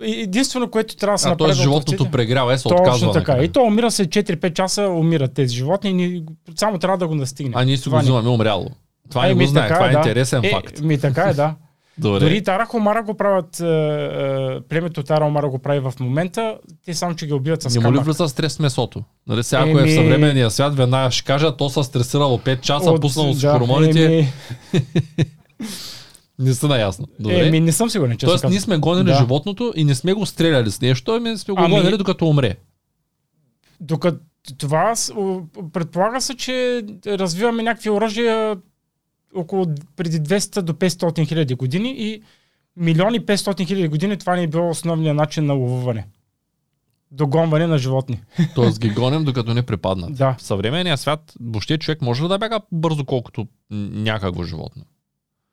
[0.00, 1.52] единствено, което трябва да се направи...
[1.52, 1.62] Т.е.
[1.62, 2.92] животното прегрява, е, се отказва.
[2.92, 3.42] Точно така.
[3.42, 6.24] И то умира се 4-5 часа, умират тези животни и ни,
[6.56, 7.52] само трябва да го настигне.
[7.56, 8.70] А ние си го взимаме умряло.
[9.10, 9.98] Това е, не го знае, това е, да.
[9.98, 10.80] интересен е, факт.
[10.80, 11.54] Ми така е, да.
[11.98, 12.20] Добре.
[12.20, 16.94] Дори Тара Хомара го правят, е, е, племето Тара Хомара го прави в момента, те
[16.94, 17.84] само, че ги убиват с камък.
[17.84, 19.02] Няма ли влиза стрес месото?
[19.26, 22.90] Нали сега, ако е в съвременния свят, веднага ще кажа, то се стресирало 5 часа,
[22.90, 24.04] От, пуснало да, хормоните.
[24.04, 24.32] Еми...
[26.38, 27.06] не са наясно.
[27.20, 27.46] Добре.
[27.46, 29.14] Еми, не съм сигурен, че Тоест, ние сме гонили да.
[29.14, 31.74] животното и не сме го стреляли с нещо, ами сме го ами...
[31.74, 32.56] гонили докато умре.
[33.80, 34.18] Докато
[34.58, 34.94] това
[35.72, 38.56] предполага се, че развиваме някакви оръжия
[39.34, 39.66] около
[39.96, 42.22] преди 200 до 500 хиляди години и
[42.76, 46.06] милиони 500 хиляди години това ни е било основният начин на ловуване.
[47.10, 48.20] Догонване на животни.
[48.54, 50.14] Тоест ги гоним докато не припаднат.
[50.14, 50.36] Да.
[50.38, 54.82] В съвременния свят въобще човек може ли да бяга бързо колкото някакво животно?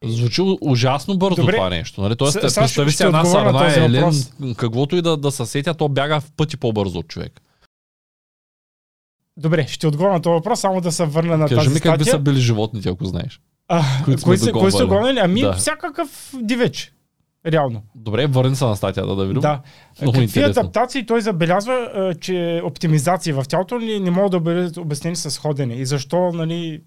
[0.05, 1.55] Звучи ужасно бързо Добре.
[1.55, 2.01] това нещо.
[2.01, 2.15] Нали?
[2.15, 4.13] Тоест, с, представи си една сарна елен,
[4.57, 7.41] каквото и да, да съсетя, то бяга в пъти по-бързо от човек.
[9.37, 11.91] Добре, ще отговоря на този въпрос, само да се върна на Кажи тази ми статия.
[11.91, 13.41] как би са били животните, ако знаеш.
[13.73, 13.83] А,
[14.23, 15.19] кои, са, кои са гонили?
[15.19, 15.53] Ами да.
[15.53, 16.93] всякакъв дивеч.
[17.45, 17.81] Реално.
[17.95, 19.41] Добре, върни се на статията да видим.
[19.41, 19.61] Да.
[20.01, 20.59] Много Какви интересно.
[20.59, 25.75] адаптации той забелязва, че оптимизации в тялото ни не могат да бъдат обяснени с ходене.
[25.75, 26.81] И защо нали,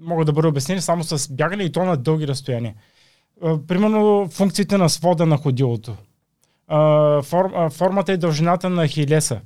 [0.00, 2.74] могат да бъдат обяснени само с бягане и то на дълги разстояния.
[3.68, 5.96] Примерно функциите на свода на ходилото.
[7.70, 9.40] формата и дължината на хилеса.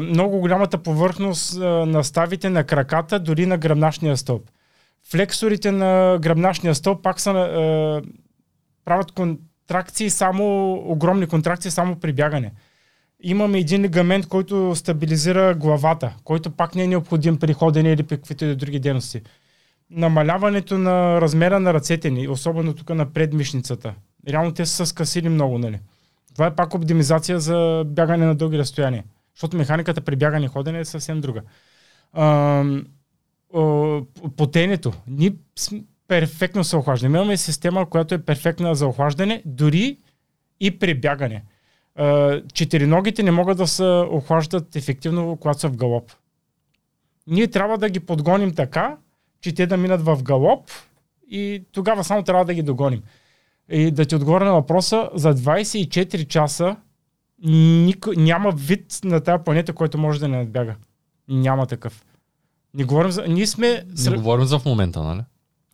[0.00, 4.42] Много голямата повърхност на ставите на краката, дори на гръбначния стълб
[5.10, 8.10] флексорите на гръбначния стълб пак са, е,
[8.84, 12.52] правят контракции само, огромни контракции само при бягане.
[13.22, 18.16] Имаме един лигамент, който стабилизира главата, който пак не е необходим при ходене или при
[18.16, 19.22] каквито и други дейности.
[19.90, 23.94] Намаляването на размера на ръцете ни, особено тук на предмишницата.
[24.28, 25.80] Реално те са скъсили много, нали?
[26.34, 29.04] Това е пак оптимизация за бягане на дълги разстояния.
[29.34, 31.42] Защото механиката при бягане и ходене е съвсем друга
[34.36, 34.92] потенето.
[35.08, 35.34] Ние
[36.08, 37.18] перфектно се охлаждаме.
[37.18, 39.98] Имаме система, която е перфектна за охлаждане, дори
[40.60, 41.44] и при бягане.
[42.52, 46.12] Четириногите не могат да се охлаждат ефективно, когато са в галоп.
[47.26, 48.96] Ние трябва да ги подгоним така,
[49.40, 50.70] че те да минат в галоп
[51.30, 53.02] и тогава само трябва да ги догоним.
[53.68, 56.76] И да ти отговоря на въпроса, за 24 часа
[58.16, 60.74] няма вид на тази планета, който може да не надбяга.
[61.28, 62.04] Няма такъв.
[62.74, 63.24] Не говорим за...
[63.28, 63.84] Ние сме...
[64.10, 65.20] Не говорим за в момента, нали?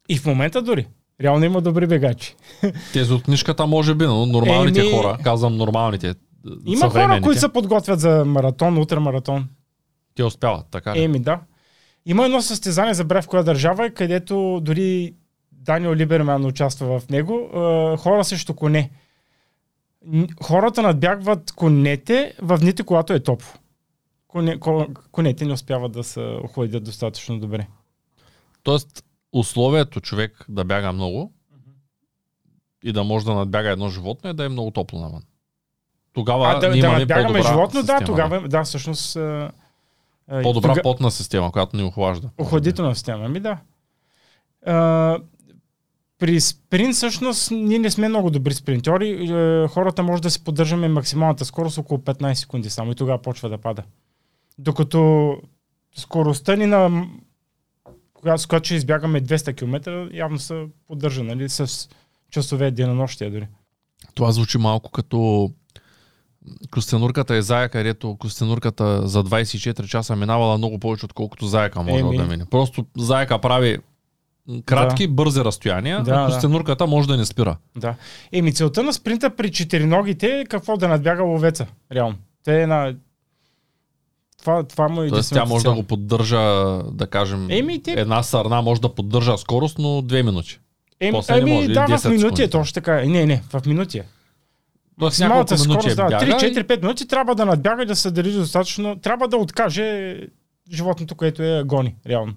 [0.08, 0.86] И в момента дори.
[1.20, 2.34] Реално има добри бегачи.
[2.92, 4.90] Тези от книжката може би, но нормалните Еми...
[4.90, 6.14] хора, казвам нормалните,
[6.66, 9.48] Има хора, които се подготвят за маратон, утрамаратон.
[10.14, 11.02] Те успяват, така ли?
[11.02, 11.40] Еми да.
[12.06, 15.14] Има едно състезание, за в коя държава, където дори
[15.52, 17.48] Даниел Либерман участва в него.
[17.98, 18.90] Хора срещу коне.
[20.42, 23.59] Хората надбягват конете в дните, когато е топло
[24.30, 24.58] коне,
[25.12, 27.66] конете не успяват да се охладят достатъчно добре.
[28.62, 31.32] Тоест, условието човек да бяга много
[32.84, 35.22] и да може да надбяга едно животно е да е много топло навън.
[36.12, 39.16] Тогава А, да, ние да имаме по-добра животно, система, да, тогава, да, всъщност...
[39.16, 39.52] а,
[40.42, 42.30] По-добра тога- потна система, която ни охлажда.
[42.38, 43.58] Охладителна система, ами да.
[44.66, 45.18] А,
[46.18, 49.10] при спринт всъщност ние не сме много добри спринтьори.
[49.10, 53.48] Е, Хората може да си поддържаме максималната скорост около 15 секунди само и тогава почва
[53.48, 53.82] да пада.
[54.58, 55.36] Докато
[55.96, 57.06] скоростта ни на
[58.36, 61.88] с която ще избягаме 200 км, явно се поддържа, нали, с
[62.30, 63.48] часове денонощия дори.
[64.14, 65.50] Това звучи малко като
[66.70, 72.16] Костенурката е зая, където Костенурката за 24 часа минавала много повече, отколкото заека може Еми.
[72.16, 72.44] да мине.
[72.50, 73.78] Просто заека прави
[74.64, 76.26] кратки, бързи разстояния, Да, а да.
[76.26, 77.56] Костенурката може да не спира.
[77.76, 77.94] Да.
[78.32, 82.16] Еми целта на спринта при четириногите е какво да надбяга ловеца, реално.
[82.44, 82.94] Те на...
[84.40, 85.70] Това, това му е Тоест тя може цел.
[85.70, 86.38] да го поддържа,
[86.84, 90.60] да кажем, Еми, те- една сърна може да поддържа скорост, но две минути.
[91.00, 92.94] Еми, После не ами, може, да, 10 в минути е точно така.
[92.96, 94.04] Не, не, в минути е.
[94.98, 98.32] Максималната няколко минути скорост, да, бяга 3-4-5 минути трябва да надбяга и да се държи
[98.32, 98.96] достатъчно.
[98.96, 100.18] Трябва да откаже
[100.72, 102.32] животното, което е гони, реално.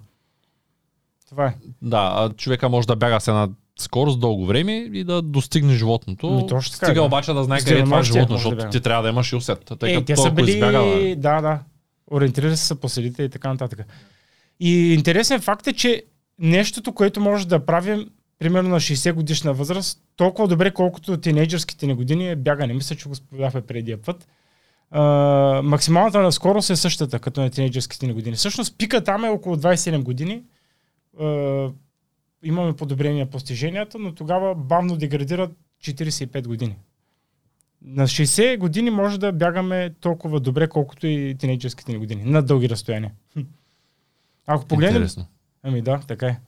[1.28, 1.54] Това е.
[1.82, 3.48] Да, а човека може да бяга с една
[3.78, 6.26] скорост дълго време и да достигне животното.
[6.28, 7.06] Ами, точно така, Стига да.
[7.06, 8.70] обаче да знае къде е това животно, да защото бяга.
[8.70, 9.72] ти трябва да имаш и усет.
[9.78, 11.58] Тъй Е, като те са били, избягала, да, да,
[12.10, 13.86] ориентирали се по и така нататък.
[14.60, 16.02] И интересен факт е, че
[16.38, 21.94] нещото, което може да правим примерно на 60 годишна възраст, толкова добре, колкото тинейджърските ни
[21.94, 22.74] години е бягане.
[22.74, 24.28] Мисля, че го споменахме предия път.
[24.90, 25.02] А,
[25.64, 28.36] максималната на скорост е същата, като на тинейджърските ни години.
[28.36, 30.42] Всъщност пика там е около 27 години.
[31.20, 31.70] А,
[32.42, 35.50] имаме подобрение на постиженията, но тогава бавно деградират
[35.82, 36.76] 45 години.
[37.84, 42.24] На 60 години може да бягаме толкова добре, колкото и тинейджърските ни години.
[42.24, 43.12] На дълги разстояния.
[44.46, 44.96] Ако погледнем...
[44.96, 45.26] Интересно.
[45.62, 46.40] Ами да, така е.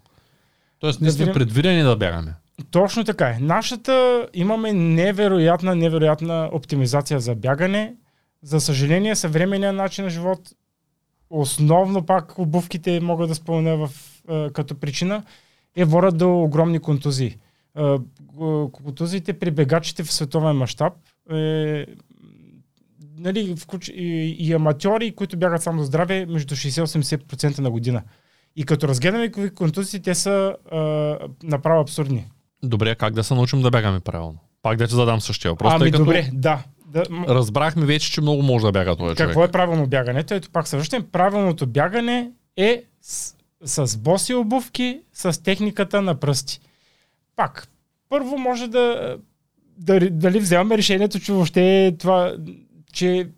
[0.79, 2.35] Тоест, ние Да сме видим- предвидени да бягаме.
[2.71, 3.39] Точно така е.
[3.41, 7.95] Нашата имаме невероятна, невероятна оптимизация за бягане.
[8.43, 10.53] За съжаление, съвременният начин на живот,
[11.31, 13.91] основно пак обувките могат да спомена в,
[14.53, 15.23] като причина,
[15.77, 17.39] е водят до огромни контузии.
[18.73, 20.93] Контузиите при бегачите в световен мащаб
[21.33, 21.87] е,
[23.19, 28.03] нали, включ, и, и аматьори, които бягат само за здраве, между 60-80% на година.
[28.57, 30.77] И като разгледаме какви контузии, те са е,
[31.43, 32.27] направо абсурдни.
[32.63, 34.39] Добре, как да се научим да бягаме правилно?
[34.63, 35.73] Пак да ти задам същия въпрос.
[35.75, 36.65] ами като добре, да.
[36.87, 39.29] да Разбрахме вече, че много може да бяга този човек.
[39.29, 40.35] какво е правилно бягането?
[40.35, 41.07] Ето пак се връщам.
[41.13, 46.61] Правилното бягане е с, с боси обувки, с техниката на пръсти.
[47.37, 47.69] Пак,
[48.09, 49.17] първо може да,
[49.79, 52.35] да дали вземаме решението, че въобще това,
[52.93, 53.29] че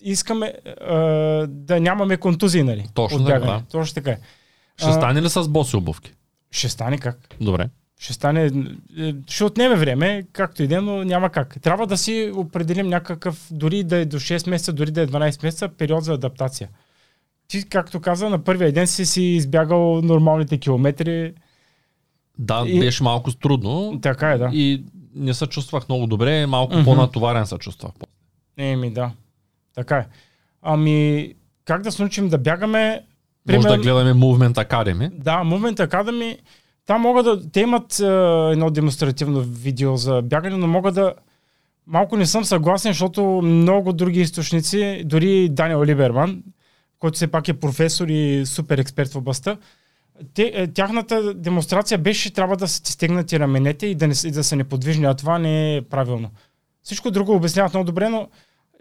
[0.00, 0.96] искаме а,
[1.46, 2.84] да нямаме контузии, нали?
[2.94, 3.62] Точно така, да.
[3.70, 4.18] Точно така е.
[4.76, 6.12] Ще А, стане ли с боси обувки?
[6.50, 7.18] Ще стане как?
[7.40, 7.68] Добре.
[7.98, 8.50] Ще стане.
[8.98, 11.60] е, Ще отнеме време, както и е, но няма как.
[11.62, 15.42] Трябва да си определим някакъв, дори да е до 6 месеца, дори да е 12
[15.42, 16.68] месеца, период за адаптация.
[17.48, 21.32] Ти, както каза, на първия ден си си избягал нормалните километри.
[22.38, 24.50] Да, И- беше малко трудно Така е, да.
[24.52, 24.84] и
[25.16, 26.84] не се чувствах много добре, малко Мгм.
[26.84, 27.92] по-натоварен се чувствах.
[28.56, 29.10] Еми, да.
[29.74, 30.06] Така е.
[30.62, 31.32] Ами,
[31.64, 33.02] как да се научим да бягаме?
[33.52, 35.10] Може да гледаме Movement Academy.
[35.12, 36.38] Да, Movement Academy,
[36.86, 38.04] там могат да, те имат е,
[38.52, 41.14] едно демонстративно видео за бягане, но могат да,
[41.86, 46.42] малко не съм съгласен, защото много други източници, дори Даниел Либерман,
[46.98, 49.56] който все пак е професор и супер експерт в областта,
[50.34, 54.30] те, е, тяхната демонстрация беше, трябва да се ти стегнати раменете и да, не, и
[54.30, 56.30] да са неподвижни, а това не е правилно.
[56.82, 58.28] Всичко друго обясняват много добре, но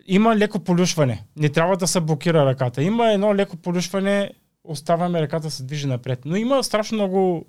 [0.08, 1.24] има леко полюшване.
[1.38, 2.84] Не трябва да се блокира ръката.
[2.84, 4.32] Има едно леко полюшване,
[4.64, 6.20] оставяме ръката се движи напред.
[6.26, 7.46] Но има страшно много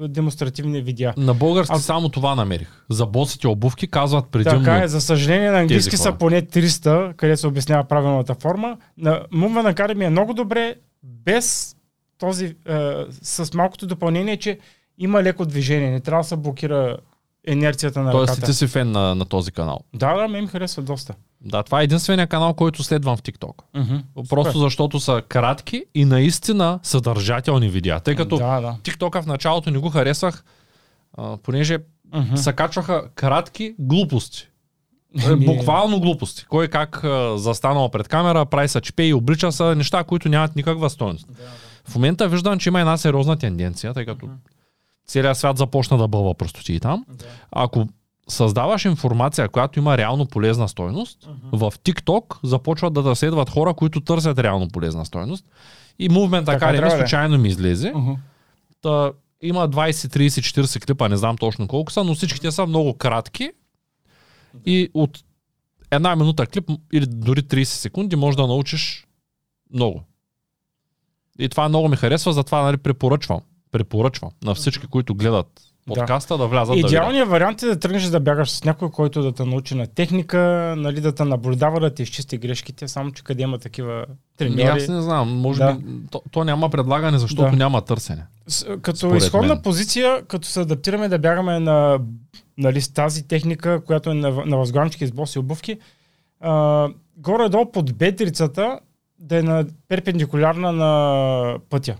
[0.00, 1.14] демонстративни видеа.
[1.16, 2.84] На български А- само това намерих.
[2.90, 4.58] За босите обувки казват предимно.
[4.58, 8.76] Така е, за съжаление на английски са поне 300, където се обяснява правилната форма.
[8.98, 11.76] На Movement Academy е много добре, без
[12.18, 14.58] този, е, с малкото допълнение, че
[14.98, 15.90] има леко движение.
[15.90, 16.96] Не трябва да се блокира
[17.48, 18.46] инерцията на Тоест ръката.
[18.46, 19.80] ти си фен на, на този канал.
[19.94, 21.14] Да, да, ме им харесва доста.
[21.40, 23.54] Да, това е единствения канал, който следвам в TikTok.
[23.76, 24.28] Mm-hmm.
[24.28, 28.00] Просто защото са кратки и наистина съдържателни видеа.
[28.00, 28.76] Тъй като Да, да.
[28.82, 30.44] TikTok в началото не го харесах,
[31.16, 31.78] а, понеже
[32.14, 32.34] Mm-hmm.
[32.36, 34.48] се качваха кратки глупости.
[35.30, 36.44] Е, Буквално глупости.
[36.48, 40.56] Кой как а, застанал пред камера, прави се чпе и облича се неща, които нямат
[40.56, 41.26] никаква стоеност.
[41.88, 44.28] В момента виждам, че има една сериозна тенденция, тъй като
[45.06, 47.04] целият свят започна да бълва простоти там.
[47.52, 47.86] Ако
[48.28, 54.00] създаваш информация, която има реално полезна стойност, в TikTok започват да те следват хора, които
[54.00, 55.44] търсят реално полезна стойност.
[55.98, 56.90] И Movement Така да е.
[56.90, 57.92] случайно ми излезе.
[57.92, 58.16] Uh-huh.
[58.82, 59.12] Та,
[59.42, 63.50] има 20, 30, 40 клипа, не знам точно колко са, но всичките са много кратки
[64.66, 65.24] и от
[65.90, 69.06] една минута клип или дори 30 секунди може да научиш
[69.74, 70.02] много.
[71.38, 73.40] И това много ми харесва, затова нали, препоръчвам.
[73.72, 75.46] Препоръчвам на всички, които гледат
[75.86, 79.22] подкаста да, да влязат Идеалният да вариант е да тръгнеш да бягаш с някой, който
[79.22, 80.38] да те научи на техника,
[80.78, 84.06] нали, да те наблюдава, да ти изчисти грешките, само че къде има такива
[84.36, 84.62] треньори.
[84.62, 85.74] Аз не знам, може да.
[85.74, 87.52] би то, то няма предлагане, защото да.
[87.52, 88.22] няма търсене.
[88.46, 89.62] С, като изходна мен.
[89.62, 91.98] позиция, като се адаптираме да бягаме на,
[92.58, 95.78] нали, с тази техника, която е на, на възглавнички с боси обувки,
[96.40, 98.80] а, горе-долу под бедрицата
[99.24, 101.96] да е на перпендикулярна на пътя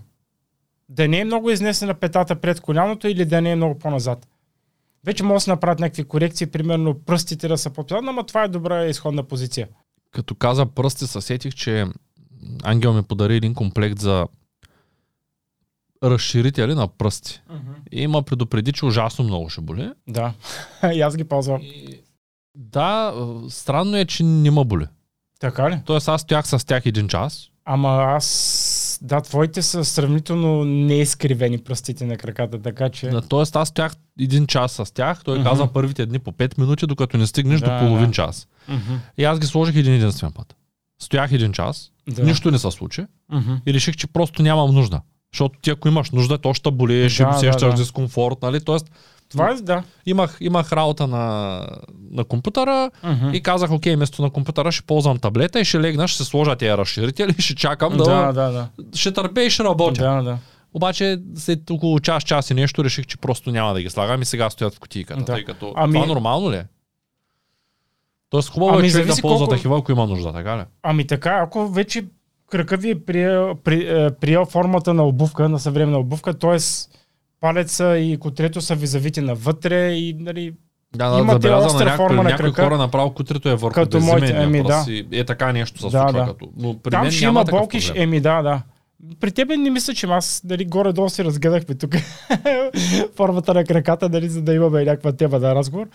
[0.89, 4.29] да не е много изнесена петата пред коляното или да не е много по-назад.
[5.05, 8.49] Вече може да се направят някакви корекции, примерно пръстите да са по но това е
[8.49, 9.69] добра изходна позиция.
[10.11, 11.87] Като каза пръсти, съсетих, че
[12.63, 14.27] Ангел ми подари един комплект за
[16.03, 17.43] разширители на пръсти.
[17.51, 17.75] Uh-huh.
[17.93, 19.91] И има предупреди, че ужасно много ще боли.
[20.09, 20.33] Да,
[20.95, 21.61] и аз ги ползвам.
[21.63, 22.01] И...
[22.55, 23.15] Да,
[23.49, 24.87] странно е, че не ма боли.
[25.41, 25.79] Така ли?
[25.85, 27.51] Тоест аз стоях с тях един час.
[27.65, 33.09] Ама аз да, твоите са сравнително неизкривени пръстите на краката, така че...
[33.09, 35.45] Да, тоест аз стоях един час с тях, той uh-huh.
[35.45, 38.49] каза първите дни по 5 минути, докато не стигнеш да, до половин час.
[38.71, 38.99] Uh-huh.
[39.19, 40.57] И аз ги сложих един единствен път.
[41.03, 42.25] Стоях един час, да.
[42.25, 43.61] нищо не се случи uh-huh.
[43.67, 45.01] и реших, че просто нямам нужда.
[45.35, 47.75] Защото ти ако имаш нужда, то ще болееш, да, усещаш да, да.
[47.75, 48.61] дискомфорт, нали?
[48.61, 48.91] Тоест,
[49.29, 49.83] това е, да.
[50.07, 51.67] Имах, имах работа на,
[52.11, 53.33] на компютъра uh-huh.
[53.33, 56.57] и казах, окей, вместо на компютъра ще ползвам таблета и ще легна, ще се сложа
[56.57, 58.69] тия разширители и ще чакам да, да, да, да.
[58.95, 60.03] ще търпя и ще работя.
[60.03, 60.39] Да, да.
[60.75, 64.25] Обаче след около час, час и нещо реших, че просто няма да ги слагам и
[64.25, 65.21] сега стоят в кутийката.
[65.21, 65.33] Да.
[65.33, 65.93] Тъй като ами...
[65.93, 66.65] това нормално ли е?
[68.31, 69.55] Тоест хубаво е ами, е човек да ползва колко...
[69.55, 70.63] такива, ако има нужда, така ли?
[70.83, 72.05] Ами така, ако вече
[72.51, 76.59] кръка ви е приел, при, е, приел формата на обувка, на съвременна обувка, т.е
[77.45, 80.55] палеца и котрето са ви завити навътре и нали,
[80.97, 82.65] да, да, имате остра на форма на кръка.
[82.65, 84.85] хора направо кутрето е върху като моите, еми, да.
[85.13, 86.25] е така нещо се да, да.
[86.25, 86.49] като.
[86.57, 88.63] Но при Там мен ще има болки, еми да, да.
[89.21, 91.95] При тебе не мисля, че аз дали горе-долу си разгледахме тук
[93.17, 95.87] формата на краката, дали за да имаме някаква тема на разговор.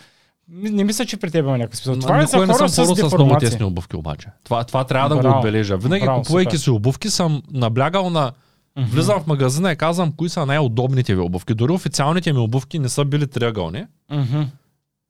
[0.49, 1.99] Не мисля, че при теб има някакъв смисъл.
[1.99, 4.27] Това е за хора с, с много тесни обувки обаче.
[4.43, 5.21] Това, това трябва Браво.
[5.21, 5.77] да го отбележа.
[5.77, 8.31] Винаги купувайки си обувки съм наблягал на
[8.77, 8.85] Mm-hmm.
[8.85, 11.53] Влизам в магазина и казвам кои са най-удобните ви обувки.
[11.53, 14.45] Дори официалните ми обувки не са били триъгълни, mm-hmm.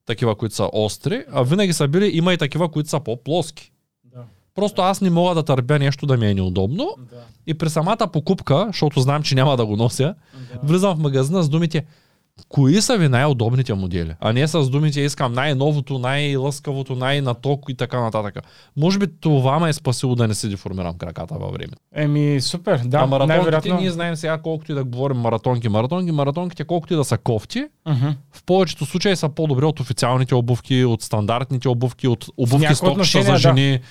[0.06, 3.72] такива, които са остри, а винаги са били, има и такива, които са по-плоски.
[4.04, 4.24] Да.
[4.56, 7.24] Просто аз не мога да търпя нещо да ми е неудобно да.
[7.48, 10.16] и при самата покупка, защото знам, че няма да го нося,
[10.54, 10.60] да.
[10.64, 11.86] влизам в магазина с думите
[12.50, 18.02] кои са ви най-удобните модели, а не с думите искам най-новото, най-лъскавото, най-наток и така
[18.02, 18.44] нататък.
[18.78, 21.74] Може би това ме е спасило да не се деформирам краката във време.
[21.96, 22.98] Еми, супер, да.
[22.98, 27.04] А маратонките, ние знаем сега колкото и да говорим маратонки, маратонки, маратонките, колкото и да
[27.04, 28.16] са кофти, uh-huh.
[28.32, 33.24] в повечето случаи са по-добре от официалните обувки, от стандартните обувки, от обувки с токчета
[33.24, 33.72] за жени.
[33.72, 33.84] Да.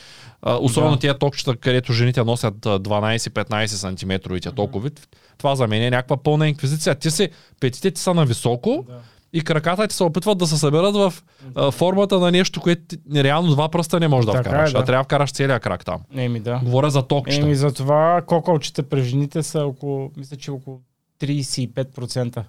[0.47, 0.99] Особено да.
[0.99, 4.91] тия токчета, където жените носят 12-15 см токови.
[5.39, 6.95] Това за мен е някаква пълна инквизиция.
[6.95, 7.29] Ти си,
[7.61, 9.01] петите ти са на високо да.
[9.33, 11.71] и краката ти се опитват да се съберат в да.
[11.71, 14.71] формата на нещо, което нереално два пръста не можеш да така вкараш.
[14.71, 14.79] Е, да.
[14.79, 16.01] А трябва да вкараш целия крак там.
[16.17, 16.61] Еми да.
[16.65, 17.47] Говоря за токчета.
[17.47, 20.81] Еми за това кокалчета при жените са около, мисля, че около
[21.21, 22.43] 35%.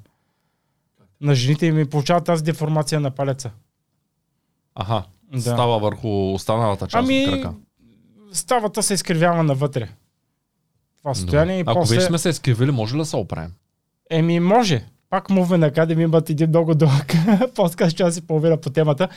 [1.22, 3.52] На жените ми получават тази деформация на палеца.
[4.76, 5.04] Аха.
[5.34, 5.42] Да.
[5.42, 7.54] Става върху останалата част ами, от крака.
[8.34, 9.90] Ставата се изкривява навътре
[11.00, 11.58] това състояние.
[11.58, 11.96] И Ако после...
[11.96, 13.52] вече сме се изкривили, може ли да се оправим?
[14.10, 14.86] Еми, може.
[15.10, 17.14] Пак Movement Academy имат един много дълъг
[17.56, 19.08] подкаст, час и половина по темата.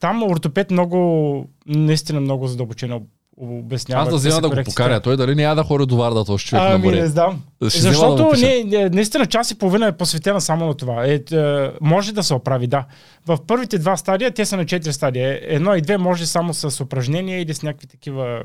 [0.00, 3.02] Там ортопед много, наистина много задълбочено
[3.36, 4.02] обяснява.
[4.02, 5.00] Аз да взема да го покаря.
[5.00, 7.42] Той дали няма да хори до Варда този човек ами, на не знам.
[7.68, 11.06] Ще Защото да не, не, наистина час и половина е посветена само на това.
[11.06, 12.84] Е, е, може да се оправи, да.
[13.26, 15.40] В първите два стадия, те са на четири стадия.
[15.42, 18.42] Едно и две може само с упражнения или с някакви такива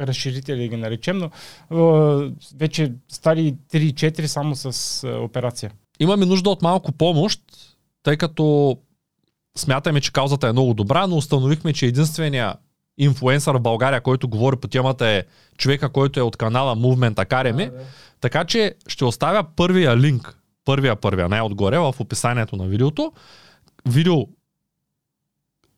[0.00, 1.30] разширители ги наречем, но
[2.56, 5.70] вече стали 3-4 само с операция.
[6.00, 7.40] Имаме нужда от малко помощ,
[8.02, 8.76] тъй като
[9.56, 12.54] смятаме, че каузата е много добра, но установихме, че единствения
[12.98, 15.24] инфуенсър в България, който говори по темата е
[15.56, 17.70] човека, който е от канала Movement Academy.
[17.70, 17.84] Да, да.
[18.20, 23.12] Така че ще оставя първия линк, първия, първия, най-отгоре в описанието на видеото.
[23.88, 24.26] Видео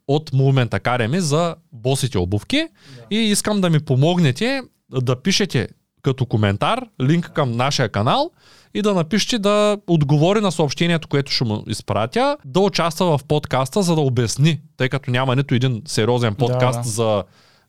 [0.09, 3.16] от Movement Academy за босите обувки да.
[3.16, 5.68] и искам да ми помогнете да пишете
[6.02, 8.30] като коментар линк към нашия канал
[8.74, 13.82] и да напишете да отговори на съобщението, което ще му изпратя, да участва в подкаста,
[13.82, 16.88] за да обясни, тъй като няма нито един сериозен подкаст да, да.
[16.88, 17.24] за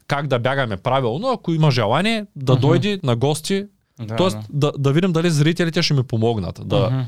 [0.07, 2.59] как да бягаме правилно, ако има желание да uh-huh.
[2.59, 3.65] дойде на гости,
[3.99, 4.29] да, т.е.
[4.29, 4.41] Да.
[4.49, 6.61] Да, да видим дали зрителите ще ми помогнат.
[6.65, 7.05] Да, uh-huh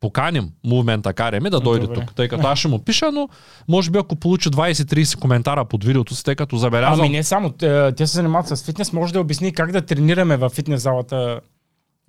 [0.00, 2.00] поканим Movement Academy да дойде Добре.
[2.00, 3.28] тук, тъй като аз ще му пиша, но
[3.68, 7.06] може би ако получи 20-30 коментара под видеото си, тъй като забелязвам...
[7.06, 10.48] Ами не само, те, се занимават с фитнес, може да обясни как да тренираме в
[10.48, 11.40] фитнес залата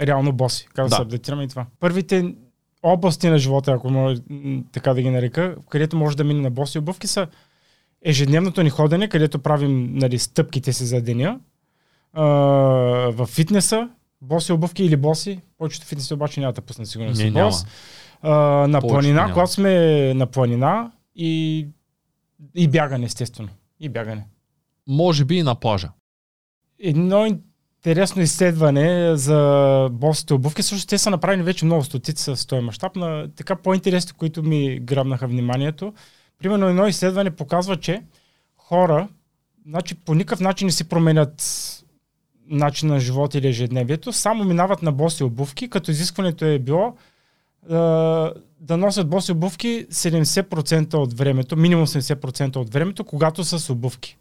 [0.02, 0.96] реално боси, как да, Да.
[0.96, 1.66] се апдейтираме и това.
[1.80, 2.36] Първите
[2.84, 4.22] области на живота, ако може
[4.72, 7.28] така да ги нарека, където може да мине на боси обувки са
[8.06, 11.40] ежедневното ни ходене, където правим нали, стъпките си за деня,
[12.14, 12.24] а,
[13.12, 13.90] в фитнеса,
[14.22, 17.66] боси обувки или боси, повечето фитнеси обаче няма да пуснат сигурно си бос.
[18.22, 18.32] А,
[18.68, 19.34] на планина, няма.
[19.34, 21.68] когато сме на планина и,
[22.56, 23.50] и бягане, естествено.
[23.80, 24.26] И бягане.
[24.88, 25.90] Може би и на плажа.
[26.80, 30.64] Едно интересно изследване за босите обувки.
[30.64, 34.80] Също те са направени вече много стотици с този мащаб, на така по-интересни, които ми
[34.80, 35.94] грабнаха вниманието.
[36.40, 38.04] Примерно едно изследване показва, че
[38.58, 39.08] хора
[39.68, 41.42] значи, по никакъв начин не си променят
[42.50, 46.96] начин на живота или ежедневието, само минават на боси обувки, като изискването е било
[48.60, 54.18] да носят боси обувки 70% от времето, минимум 70% от времето, когато са с обувки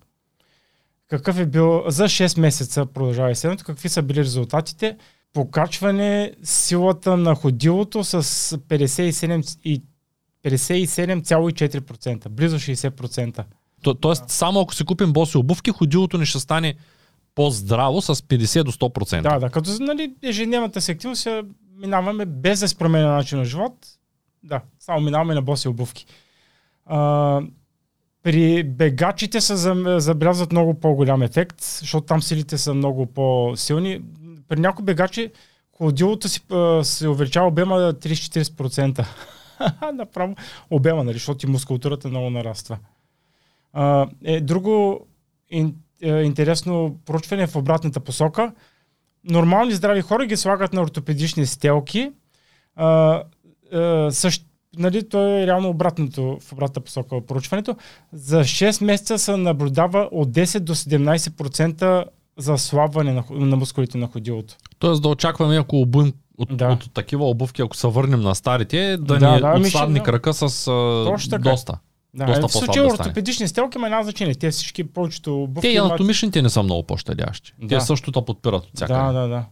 [1.10, 4.96] какъв е бил за 6 месеца продължава изследването, какви са били резултатите.
[5.32, 9.82] Покачване силата на ходилото с 57 и
[10.44, 13.44] 57,4%, близо 60%.
[13.82, 16.74] То, тоест, само ако си купим боси обувки, ходилото ни ще стане
[17.34, 19.22] по-здраво с 50 до 100%.
[19.22, 21.42] Да, да, като нали, ежедневната си активност я
[21.76, 23.72] минаваме без да се начин на живот.
[24.42, 26.06] Да, само минаваме на боси обувки.
[26.86, 27.40] А,
[28.22, 29.56] при бегачите се
[30.00, 34.00] забелязват много по-голям ефект, защото там силите са много по-силни.
[34.48, 35.30] При някои бегачи
[35.76, 36.40] ходилото си
[36.82, 39.06] се увеличава обема 30-40%.
[39.94, 40.34] Направо
[40.70, 42.78] обема, нали, защото и мускултурата много нараства.
[43.72, 45.06] А, е, друго
[46.02, 48.52] интересно проучване е в обратната посока.
[49.24, 52.10] Нормални здрави хора ги слагат на ортопедични стелки.
[52.76, 53.22] А,
[53.72, 54.46] а, същ,
[54.76, 57.76] нали, то е реално обратното, в обратната посока проучването.
[58.12, 62.04] За 6 месеца се наблюдава от 10 до 17%
[62.38, 64.54] заслабване на, на мускулите на ходилото.
[64.78, 66.68] Тоест да очакваме, ако обуем от, Да.
[66.68, 70.04] от такива обувки, ако се върнем на старите, да, Да, ни да, ами отслабни ще-
[70.04, 71.50] кръка с а, Точно така.
[71.50, 71.78] доста.
[72.14, 74.34] Да, Доста в по-слаб случая да ортопедични стелки ма няма значение.
[74.34, 77.52] Те всички, повечето обувки Те и имат- анатомичните не са много по-щадящи.
[77.58, 77.68] Да.
[77.68, 78.98] Те също те подпират от всякъде.
[78.98, 79.44] Да, да, да.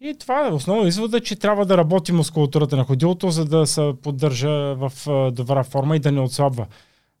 [0.00, 3.92] И това е основно извода, че трябва да работи мускулатурата на ходилото, за да се
[4.02, 4.92] поддържа в
[5.32, 6.66] добра форма и да не отслабва.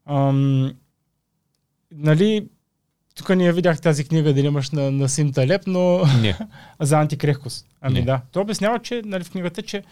[0.06, 0.74] Ам,
[1.92, 2.46] нали,
[3.14, 6.38] тук ние видях тази книга, дали имаш на, на Сим Талеп, но Не.
[6.80, 7.66] за антикрехкост.
[7.80, 8.04] Ами Не.
[8.04, 8.20] да.
[8.32, 9.82] Той обяснява, че нали, в книгата, че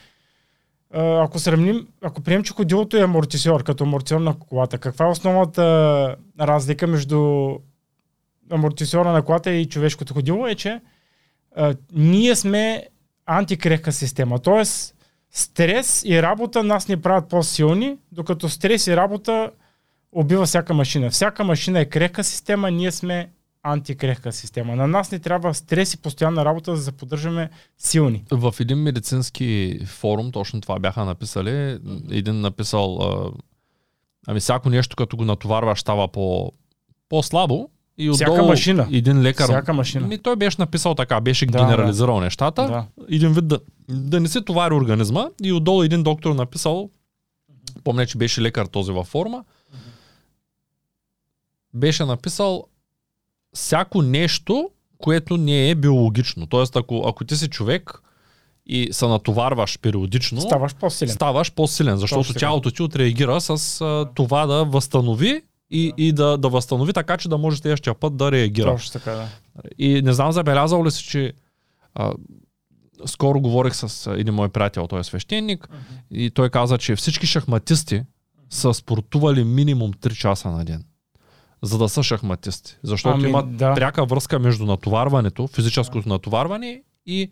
[0.95, 6.17] ако сравним, ако приемем, че ходилото е амортисьор, като амортисьор на колата, каква е основната
[6.41, 7.51] разлика между
[8.51, 10.81] амортисьора на колата и човешкото ходило е, че
[11.57, 12.87] а, ние сме
[13.27, 14.39] антикрехка система.
[14.39, 14.95] Тоест,
[15.31, 19.51] стрес и работа нас ни правят по-силни, докато стрес и работа
[20.13, 21.11] убива всяка машина.
[21.11, 23.31] Всяка машина е крехка система, ние сме
[23.63, 24.77] антикрехка система.
[24.77, 28.25] На нас ни трябва стрес и постоянна работа, за да поддържаме силни.
[28.31, 31.79] В един медицински форум, точно това бяха написали,
[32.11, 32.99] един написал,
[34.27, 36.53] ами всяко нещо, като го натоварваш, става по,
[37.09, 37.69] по-слабо.
[37.99, 38.89] И Всяка отдолу машина.
[38.93, 39.45] един лекар.
[39.45, 40.07] Всяка машина.
[40.07, 42.67] Ми, той беше написал така, беше Да, генерализирал нещата.
[42.67, 42.87] Да.
[43.09, 45.27] Един вид да, да не се товари организма.
[45.43, 46.91] И отдолу един доктор написал,
[47.85, 49.45] помня, че беше лекар този във форма,
[51.75, 52.67] беше написал
[53.55, 56.47] всяко нещо, което не е биологично.
[56.47, 58.03] Тоест, ако, ако ти си човек
[58.67, 61.15] и се натоварваш периодично, Ставаш по-силен.
[61.15, 62.39] ставаш по-силен, защото така.
[62.39, 67.29] тялото ти отреагира с а, това да възстанови и, и да, да възстанови така, че
[67.29, 68.73] да може следващия път да реагира.
[68.73, 69.29] Точно така, да.
[69.79, 71.33] И не знам, забелязал ли си, че
[71.95, 72.13] а,
[73.07, 75.69] скоро говорих с един мой приятел, той е свещеник,
[76.11, 78.03] и той каза, че всички шахматисти
[78.51, 80.85] са спортували минимум 3 часа на ден.
[81.63, 82.77] За да са шахматисти.
[82.83, 83.75] Защото Ами, имат да.
[83.75, 87.31] пряка връзка между натоварването, физическото натоварване и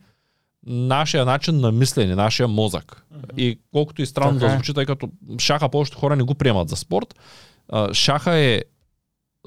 [0.66, 3.07] нашия начин на мислене, нашия мозък.
[3.37, 4.55] И колкото и странно Така да е.
[4.55, 5.09] звучи, тъй като
[5.39, 7.14] шаха повечето хора не го приемат за спорт,
[7.93, 8.62] шаха е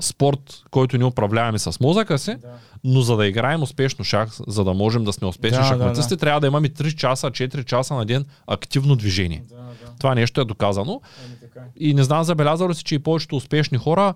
[0.01, 2.47] спорт, който ние управляваме с мозъка си, Да.
[2.83, 6.17] но за да играем успешно шах, за да можем да сме успешни Да, да, шахматисти,
[6.17, 9.43] трябва да имаме 3 часа, 4 часа на ден активно движение.
[9.49, 9.65] Да, да.
[9.99, 11.01] Това нещо е доказано.
[11.25, 11.63] Ами така е.
[11.79, 14.13] И не знам, забелязал ли си, че и повечето успешни хора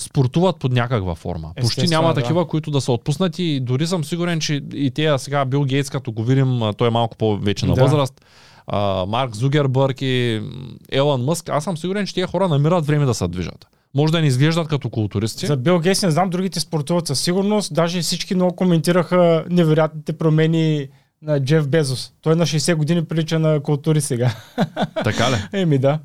[0.00, 1.48] спортуват под някаква форма.
[1.56, 2.20] Почти Естествено, няма да.
[2.20, 3.60] такива, които да са отпуснати.
[3.60, 7.16] Дори съм сигурен, че и те сега Бил Гейтс, като го видим, той е малко
[7.16, 7.82] по-вече на Да.
[7.82, 8.24] възраст,
[8.66, 10.42] а, Марк Зугербърг и
[10.92, 13.66] Елън Мъск, аз съм сигурен, че тези хора намират време да се движат.
[13.94, 15.46] Може да не изглеждат като културисти.
[15.46, 17.74] За Бил Гейтс не знам, другите спортуват със сигурност.
[17.74, 20.88] Даже всички много коментираха невероятните промени
[21.22, 22.12] на Джеф Безос.
[22.22, 24.34] Той на 60 години прилича на култури сега.
[25.04, 25.36] Така ли?
[25.60, 25.98] Еми да.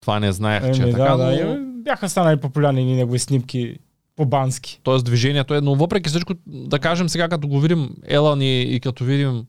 [0.00, 1.46] Това не знаех, Еми, че е да, така, да.
[1.46, 1.65] но...
[1.86, 3.78] Бяха станали популярни ни негови снимки
[4.16, 4.80] по-бански.
[4.82, 8.80] Тоест движението е, но въпреки всичко, да кажем сега, като го видим Елан и, и
[8.80, 9.44] като видим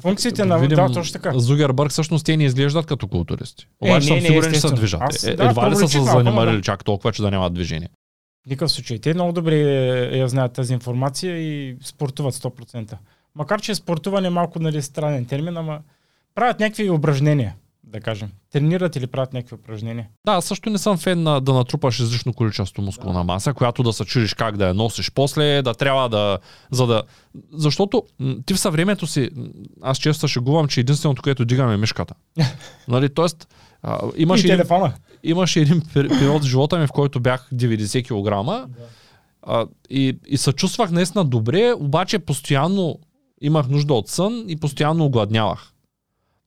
[0.00, 1.38] Функциите на- видим да, точно така.
[1.38, 3.68] Зугербърг, всъщност те не изглеждат като културисти.
[3.82, 5.00] Е, Обаче не, съм не, сигурен, че се движат.
[5.02, 6.62] Аз- Е, да, Едва ли са се занимали да.
[6.62, 7.88] чак толкова, че да нямат движение.
[8.46, 8.98] Никакъв случай.
[8.98, 12.94] Те много добре е, я знаят тази информация и спортуват 100%.
[13.34, 15.80] Макар, че спортуване е малко нали, странен термин, ама
[16.34, 17.54] правят някакви упражнения,
[17.92, 18.28] да кажем.
[18.52, 20.08] Тренират или правят някакви упражнения.
[20.26, 24.04] Да, също не съм фен на, да натрупаш излишно количество мускулна маса, която да се
[24.04, 26.38] чудиш как да я носиш после, да трябва да...
[26.70, 27.02] За да
[27.52, 28.02] защото
[28.46, 29.30] ти в съвремето си...
[29.82, 32.14] Аз често шегувам, че единственото, което дигаме е мишката.
[32.88, 33.48] нали, тоест,
[33.82, 34.92] а, имаш, и един, телефона.
[35.22, 38.68] имаше един пер- период в живота ми, в който бях 90 кг
[39.42, 42.98] а, и, и се чувствах наистина добре, обаче постоянно
[43.40, 45.72] имах нужда от сън и постоянно огладнявах.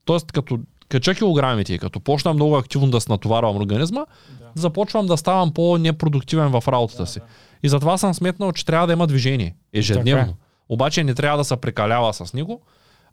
[0.05, 0.59] Тоест, като
[0.95, 4.05] кача килограмите и като почна много активно да се натоварвам организма,
[4.39, 4.45] Да.
[4.55, 7.19] започвам да ставам по-непродуктивен в работата си.
[7.63, 10.25] И затова съм сметнал, че трябва да има движение ежедневно.
[10.25, 10.37] Така
[10.69, 12.61] Обаче не трябва да се прекалява с него.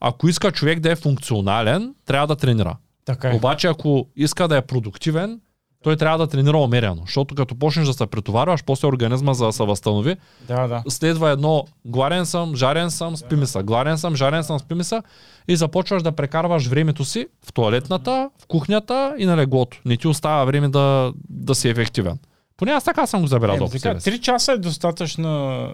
[0.01, 2.76] Ако иска човек да е функционален, трябва да тренира.
[3.05, 3.35] Така е.
[3.35, 5.41] Обаче ако иска да е продуктивен,
[5.83, 7.03] той трябва да тренира умерено.
[7.07, 10.16] Защото като почнеш да се претоварваш, после организма за да се възстанови,
[10.49, 10.83] Да, да.
[10.89, 13.62] следва едно гладен съм, жарен съм, спи ми се.
[13.62, 15.03] Гладен съм, жарен съм, спи ми се.
[15.49, 19.80] И започваш да прекарваш времето си в туалетната, в кухнята и на леглото.
[19.85, 22.18] Не ти остава време да, да си ефективен.
[22.57, 24.11] Поне аз така съм го забелязал Е, така, себе си.
[24.11, 25.28] 3 часа е достатъчно,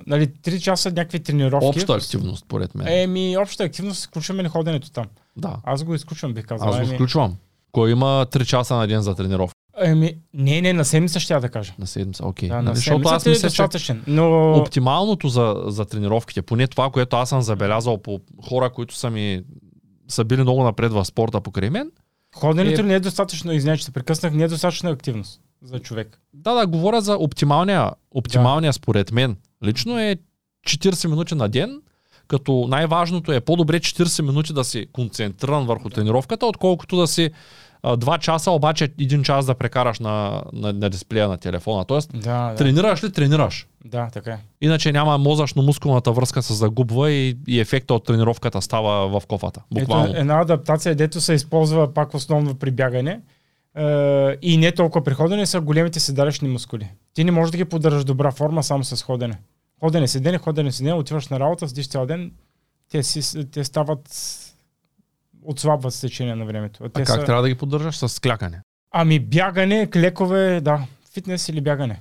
[0.06, 1.66] нали, 3 часа някакви тренировки.
[1.66, 2.86] Обща активност, според мен.
[2.88, 5.04] Еми, обща активност, изключваме ли ходенето там?
[5.36, 5.56] Да.
[5.64, 6.68] Аз го изключвам, бих казал.
[6.68, 7.36] Аз го Еми, включвам.
[7.72, 11.40] Кой има 3 часа на ден за тренировка Еми, не, не, на седмица ще я
[11.40, 11.72] да кажа.
[11.78, 12.26] на седмица?
[12.26, 12.48] Окей.
[12.48, 14.02] Да, Нали, на Защото аз е мисля, че достатъчен.
[14.06, 19.10] Но оптималното за, за тренировките, поне това, което аз съм забелязал по хора, които са
[19.10, 19.42] ми
[20.08, 21.90] са били много напред в спорта покрай мен,
[22.36, 26.20] ходенето е- не е достатъчно, извинявай, че се прекъснах, не е достатъчна активност за човек.
[26.34, 29.36] Да, да, говоря за оптималния, оптималния според мен.
[29.64, 30.16] Лично е
[30.66, 31.82] 40 минути на ден,
[32.28, 37.30] като най-важното е по-добре 40 минути да си концентриран върху тренировката, отколкото да си
[37.82, 41.84] а, 2 часа, обаче един час да прекараш на, на, на дисплея на телефона.
[41.84, 43.66] Тоест, Да, да, тренираш ли, тренираш.
[43.84, 44.38] да, така е.
[44.60, 49.62] Иначе няма мозъчно-мускулната връзка се загубва и, и ефекта от тренировката става в кофата.
[49.70, 50.06] Буквално.
[50.10, 53.20] Ето една адаптация, дето се използва пак основно при бягане
[53.76, 56.88] е, и не толкова при ходене, са големите седалищни мускули.
[57.14, 59.38] Ти не можеш да ги поддържаш добра форма само с ходене.
[59.80, 62.32] Ходене, седене, ходене, седене, отиваш на работа, седиш цял ден,
[62.90, 64.00] те, си, те стават
[65.48, 66.84] отслабват с течение на времето.
[66.84, 67.24] а Те как са...
[67.24, 67.96] трябва да ги поддържаш?
[67.96, 68.62] С клякане.
[68.90, 70.86] Ами бягане, клекове, да.
[71.12, 72.00] Фитнес или бягане.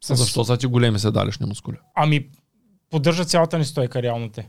[0.00, 0.14] С...
[0.14, 1.76] Защо са ти големи седалищни мускули?
[1.94, 2.28] Ами,
[2.90, 4.48] поддържа цялата ни стойка реално те.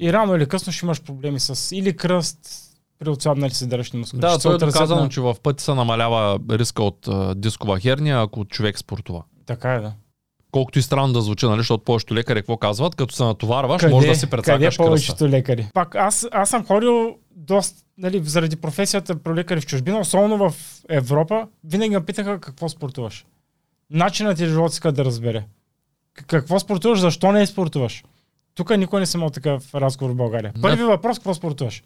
[0.00, 2.38] И рано или късно ще имаш проблеми с или кръст,
[2.98, 4.20] при отслабнали седалищни мускули.
[4.20, 8.22] Да, Ще е доказано, на- че в пъти се намалява риска от а, дискова херния,
[8.22, 9.24] ако човек спортува.
[9.46, 9.92] Така е, да.
[10.52, 14.06] Колкото и странно да звучи, нали, защото повечето лекари какво казват, като се натоварваш, може
[14.06, 14.82] да си къде прецакаш кръста.
[14.84, 15.68] повечето лекари?
[15.74, 20.56] Пак, аз, аз съм ходил доста, нали, заради професията про лекари в чужбина, особено в
[20.88, 23.26] Европа, винаги ме питаха какво спортуваш.
[23.90, 25.44] Начинът ти живот иска да разбере.
[26.26, 28.04] Какво спортуваш, защо не спортуваш?
[28.54, 30.52] Тук никой не съм имал такъв разговор в България.
[30.62, 31.82] Първи въпрос, какво спортуваш?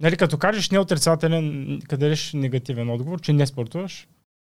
[0.00, 4.08] Нали, като кажеш не отрицателен, къде дадеш негативен отговор, че не спортуваш,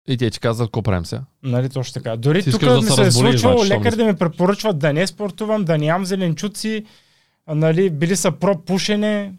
[0.09, 1.23] И те ти казват, какво правим сега?
[1.43, 2.17] Нали, точно така.
[2.17, 4.79] Дори Ти тук искаш да ми се се е случвало значи, не- да ми препоръчват
[4.79, 6.85] да не спортувам, да нямам зеленчуци,
[7.47, 9.35] а, нали, били са про пушене.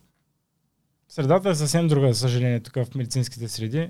[1.10, 3.90] Средата е съвсем друга, за съжаление, тук в медицинските среди.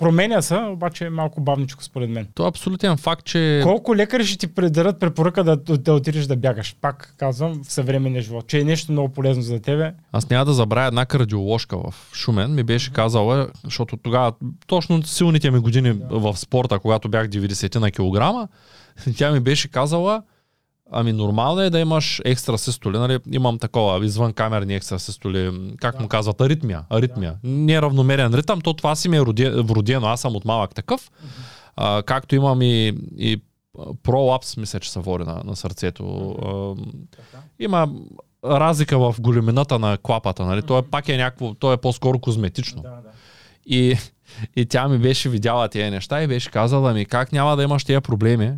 [0.00, 2.26] Променя се, обаче е малко бавничко според мен.
[2.34, 6.36] То е абсолютен факт, че Колко лекари ще ти предадат препоръка да, да отидеш да
[6.36, 6.76] бягаш?
[6.80, 9.92] Пак казвам, в съвременния живот, че е нещо много полезно за тебе.
[10.12, 14.32] аз няма да забравя една кардиоложка в Шумен, ми беше казала, защото тогава
[14.66, 18.48] точно силните ми години в спорта, когато бях 90 на килограма,
[19.16, 20.22] тя ми беше казала,
[20.92, 23.18] ами нормално е да имаш екстра систоли, нали?
[23.32, 27.34] имам такова извън камерни екстра систоли, как му казват, аритмия, аритмия.
[27.44, 31.10] Неравномерен ритъм, то това си ми е роде- вродено, аз съм от малък такъв,
[31.76, 33.42] а, както имам и, и
[34.02, 36.36] пролапс, мисля, че се води на, на сърцето.
[36.44, 36.74] А,
[37.58, 37.88] има
[38.44, 40.62] разлика в големината на клапата, нали?
[40.62, 42.82] То е пак е някакво, то е по-скоро козметично.
[42.82, 42.96] да.
[43.66, 43.96] И,
[44.56, 47.84] и тя ми беше видяла тези неща и беше казала ми как няма да имаш
[47.84, 48.52] тези проблеми,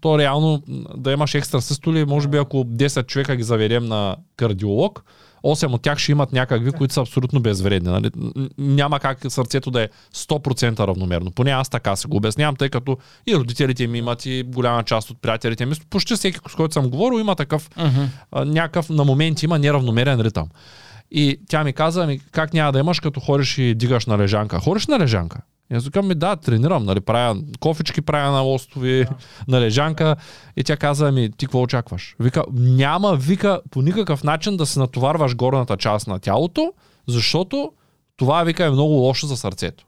[0.00, 0.62] то реално
[0.96, 5.04] да имаш екстра систоли, може би ако 10 човека ги заведем на кардиолог,
[5.44, 7.90] 8 от тях ще имат някакви, които са абсолютно безвредни.
[7.90, 8.10] Нали?
[8.58, 11.30] Няма как сърцето да е 100% равномерно.
[11.30, 15.10] Поне аз така се го обяснявам, тъй като и родителите ми имат и голяма част
[15.10, 15.74] от приятелите ми.
[15.90, 18.08] Почти всеки, с който съм говорил, има такъв uh-huh.
[18.44, 20.48] някакъв, на моменти има неравномерен ритъм.
[21.16, 24.60] И тя ми каза, ами, как няма да имаш, като ходиш и дигаш на лежанка.
[24.60, 25.40] Ходиш на лежанка.
[25.72, 29.14] И аз ми да, тренирам, нали, правя кофички, правя на лостови, да.
[29.48, 30.16] на лежанка.
[30.56, 32.16] И тя каза, ми, ти какво очакваш?
[32.20, 36.72] Вика, няма, вика, по никакъв начин да се натоварваш горната част на тялото,
[37.08, 37.72] защото
[38.16, 39.84] това, вика, е много лошо за сърцето.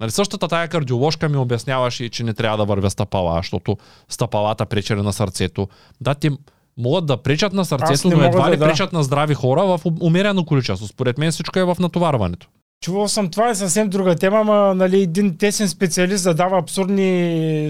[0.00, 3.76] Нали, същата тая кардиоложка ми обясняваше, че не трябва да вървя стъпала, защото
[4.08, 5.68] стъпалата пречели на сърцето.
[6.00, 6.30] Да, ти
[6.76, 10.44] могат да пречат на сърцето, но едва ли да, пречат на здрави хора в умерено
[10.44, 10.86] количество.
[10.86, 12.48] Според мен всичко е в натоварването.
[12.82, 17.68] Чувал съм, това е съвсем друга тема, ама нали, един тесен специалист задава абсурдни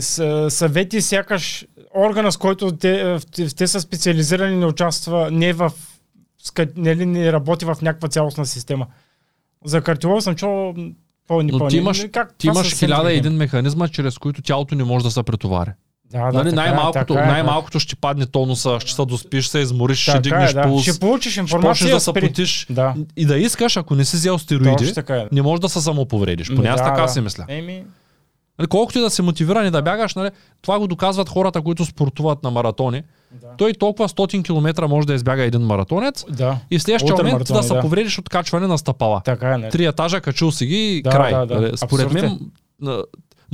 [0.49, 3.19] съвети, сякаш органа, с който те,
[3.57, 5.73] те са специализирани, не участва, не, в,
[6.77, 8.87] нали, не работи в някаква цялостна система.
[9.65, 10.75] За кардиолог съм чувал
[11.29, 15.05] пълни Но ти имаш, как, ти имаш хиляда един механизма, чрез които тялото не може
[15.05, 15.71] да се претовари.
[16.15, 19.99] Да, да, нали, така, най-малкото, така, най-малкото ще падне тонуса, ще се доспиш, се измориш,
[19.99, 20.63] ще дигнеш е, да.
[20.63, 20.83] пулс.
[20.83, 21.87] Ще получиш информация.
[21.87, 22.67] Ще да се потиш.
[22.71, 22.95] Да.
[23.17, 25.27] И да искаш, ако не си взел стероиди, така е.
[25.33, 26.49] не можеш да се самоповредиш.
[26.57, 27.09] Поне аз да, така да.
[27.09, 27.45] си мисля.
[27.49, 27.85] Еми...
[28.59, 30.31] Нали, колкото и да се мотивирани да бягаш, нали,
[30.63, 33.03] това го доказват хората, които спортуват на маратони.
[33.33, 33.49] Да.
[33.59, 36.59] Той толкова 100 км може да избяга един маратонец да.
[36.71, 37.81] и в следващия момент маратони, да се да.
[37.81, 39.21] повредиш от качване на стъпала.
[39.25, 39.69] Така е, не.
[39.69, 41.33] Три етажа качил си ги да, край.
[41.33, 41.61] Да, да.
[41.61, 42.41] Нали, според мен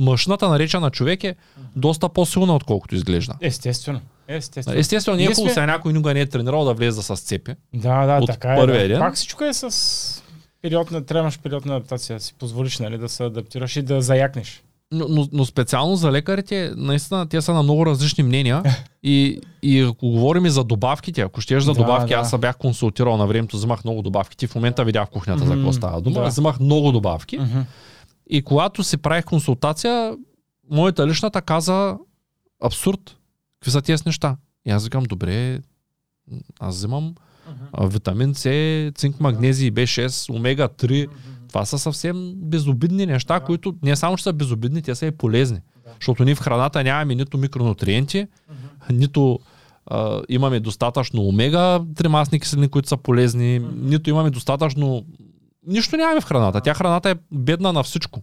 [0.01, 1.35] мъжната наречена човек е
[1.75, 3.33] доста по-силна, отколкото изглежда.
[3.41, 4.01] Естествено.
[4.27, 4.79] Естествено.
[4.79, 5.65] Естествено, не е хубаво сме...
[5.65, 7.51] някой никога не е тренирал да влезе с цепи.
[7.73, 8.65] Да, да, от така е.
[8.65, 8.87] Да.
[8.87, 8.99] Ден.
[8.99, 10.23] Пак всичко е с
[10.61, 14.01] период на, трябваш период на адаптация, да си позволиш нали, да се адаптираш и да
[14.01, 14.63] заякнеш.
[14.93, 18.63] Но, но, но специално за лекарите, наистина, те са на много различни мнения.
[19.03, 22.19] и, и ако говорим и за добавките, ако щеш за да, добавки, да.
[22.19, 24.37] аз бях консултирал на времето, взимах много добавки.
[24.37, 25.47] Ти в момента видях в кухнята mm-hmm.
[25.47, 26.21] за какво става дума.
[26.21, 26.27] Да.
[26.27, 27.39] Взимах много добавки.
[27.39, 27.63] Mm-hmm.
[28.31, 30.17] И когато си правих консултация,
[30.71, 31.97] моята личната каза
[32.63, 33.17] абсурд.
[33.59, 34.37] Какви са тези неща?
[34.65, 35.59] И аз викам, добре,
[36.59, 37.15] аз взимам
[37.73, 37.87] uh-huh.
[37.87, 40.87] витамин С, цинк, магнезий, B6, омега 3.
[40.87, 41.09] Uh-huh.
[41.47, 43.45] Това са съвсем безобидни неща, uh-huh.
[43.45, 45.57] които не само че са безобидни, те са и полезни.
[45.57, 45.93] Uh-huh.
[45.99, 48.93] Защото ние в храната нямаме нито микронутриенти, uh-huh.
[48.93, 49.39] нито
[49.85, 53.89] а, имаме достатъчно омега 3 масни киселини, които са полезни, uh-huh.
[53.89, 55.05] нито имаме достатъчно
[55.67, 56.61] нищо нямаме в храната.
[56.61, 58.21] Тя храната е бедна на всичко.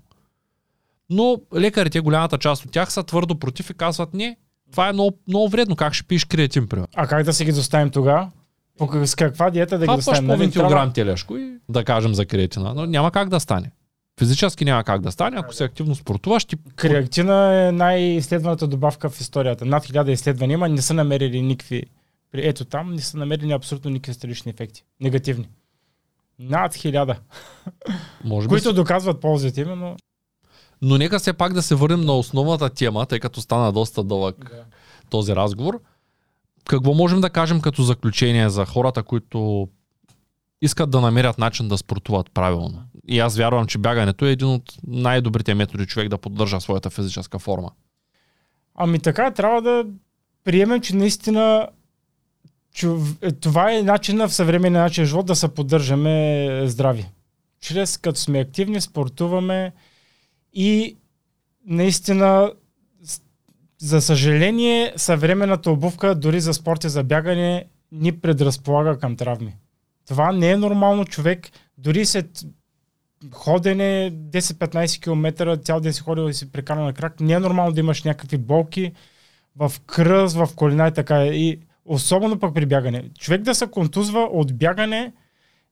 [1.10, 4.36] Но лекарите, голямата част от тях са твърдо против и казват не,
[4.70, 5.76] това е много, много вредно.
[5.76, 6.88] Как ще пиеш креатин, примерно?
[6.96, 8.30] А как да си ги доставим тогава?
[8.78, 10.22] По, с каква диета да ги доставим?
[10.22, 12.74] Това половин килограм телешко и да кажем за креатина.
[12.74, 13.70] Но няма как да стане.
[14.18, 16.44] Физически няма как да стане, ако си активно спортуваш.
[16.44, 16.56] Ти...
[16.76, 19.64] Креатина е най-изследваната добавка в историята.
[19.64, 21.82] Над хиляда изследвания има, не са намерили никакви.
[22.34, 24.84] Ето там не са намерили абсолютно никакви странични ефекти.
[25.00, 25.48] Негативни.
[26.38, 27.16] Над хиляда.
[28.24, 29.96] Може които доказват ползите именно.
[30.82, 34.50] Но нека все пак да се върнем на основната тема, тъй като стана доста дълъг
[34.50, 34.64] да.
[35.10, 35.80] този разговор.
[36.64, 39.68] Какво можем да кажем като заключение за хората, които
[40.62, 42.82] искат да намерят начин да спортуват правилно?
[43.08, 47.38] И аз вярвам, че бягането е един от най-добрите методи човек да поддържа своята физическа
[47.38, 47.70] форма.
[48.74, 49.84] Ами така, трябва да
[50.44, 51.68] приемем, че наистина
[52.86, 57.08] е, това е начина в съвременния начин живот да се поддържаме здрави.
[57.60, 59.72] Чрез като сме активни, спортуваме
[60.52, 60.96] и
[61.66, 62.52] наистина
[63.78, 69.56] за съжаление, съвременната обувка, дори за спорт и за бягане, ни предразполага към травми.
[70.08, 72.44] Това не е нормално човек, дори след
[73.32, 77.72] ходене 10-15 км, цял ден си ходил и си прекарал на крак, не е нормално
[77.72, 78.92] да имаш някакви болки
[79.56, 81.26] в кръст, в колена и така.
[81.26, 81.58] И
[81.88, 83.04] Особено пък при бягане.
[83.18, 85.12] Човек да се контузва от бягане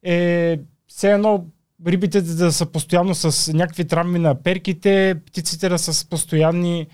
[0.02, 1.44] е все едно
[1.86, 6.86] рибите да са постоянно с някакви травми на перките, птиците да са с постоянни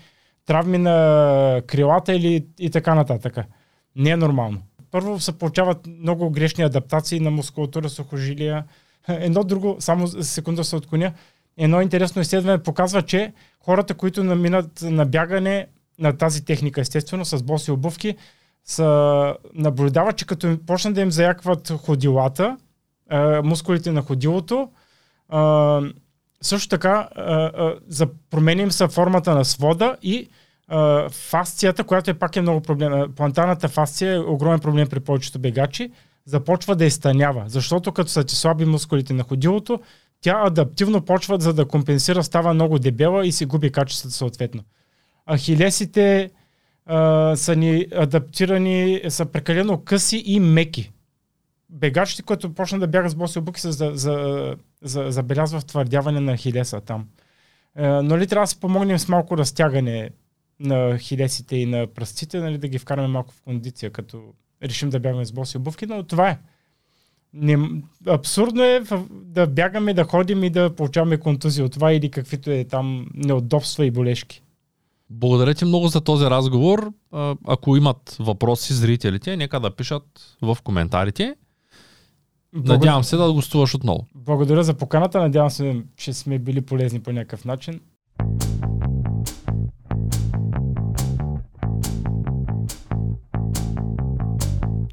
[0.45, 3.37] травми на крилата или и така нататък.
[3.95, 4.61] Не е нормално.
[4.91, 8.63] Първо се получават много грешни адаптации на мускулатура, сухожилия.
[9.07, 11.13] Едно друго, само секунда се отклоня,
[11.57, 15.67] едно интересно изследване показва, че хората, които наминат на бягане
[15.99, 18.15] на тази техника, естествено, с боси обувки,
[18.65, 22.57] са наблюдава, че като почна да им заякват ходилата,
[23.09, 24.69] а, мускулите на ходилото,
[25.29, 25.81] а,
[26.41, 30.29] също така а, а, за променим са формата на свода и
[30.67, 33.13] а, фасцията, която е пак е много проблем.
[33.15, 35.91] Плантарната фасция е огромен проблем при повечето бегачи,
[36.25, 39.79] започва да изтънява, защото като са ти слаби мускулите на ходилото,
[40.21, 44.63] тя адаптивно почва за да компенсира, става много дебела и се губи качеството съответно.
[45.33, 46.31] Ахилесите,
[47.35, 50.91] са ни адаптирани, са прекалено къси и меки.
[51.69, 56.19] Бегачите, които почна да бягат с боси обуки, се за, за, за, забелязва в твърдяване
[56.19, 57.07] на хилеса там.
[57.75, 60.09] А, нали трябва да се помогнем с малко разтягане
[60.59, 64.33] на хилесите и на пръстците, нали, да ги вкараме малко в кондиция, като
[64.63, 66.39] решим да бягаме с боси обувки, но това е.
[67.33, 67.57] Не,
[68.07, 72.63] абсурдно е да бягаме, да ходим и да получаваме контузии от това или каквито е
[72.63, 74.43] там неудобства и болешки.
[75.15, 76.91] Благодаря ти много за този разговор.
[77.47, 80.03] Ако имат въпроси зрителите, нека да пишат
[80.41, 81.35] в коментарите.
[82.53, 82.77] Благодаря...
[82.77, 84.07] Надявам се да гостуваш отново.
[84.15, 85.19] Благодаря за поканата.
[85.19, 87.79] Надявам се, че сме били полезни по някакъв начин.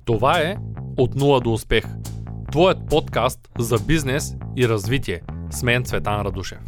[0.05, 0.57] Това е
[0.99, 1.85] От нула до успех.
[2.53, 5.21] Твоят подкаст за бизнес и развитие.
[5.51, 6.59] С мен Цветан Радушев.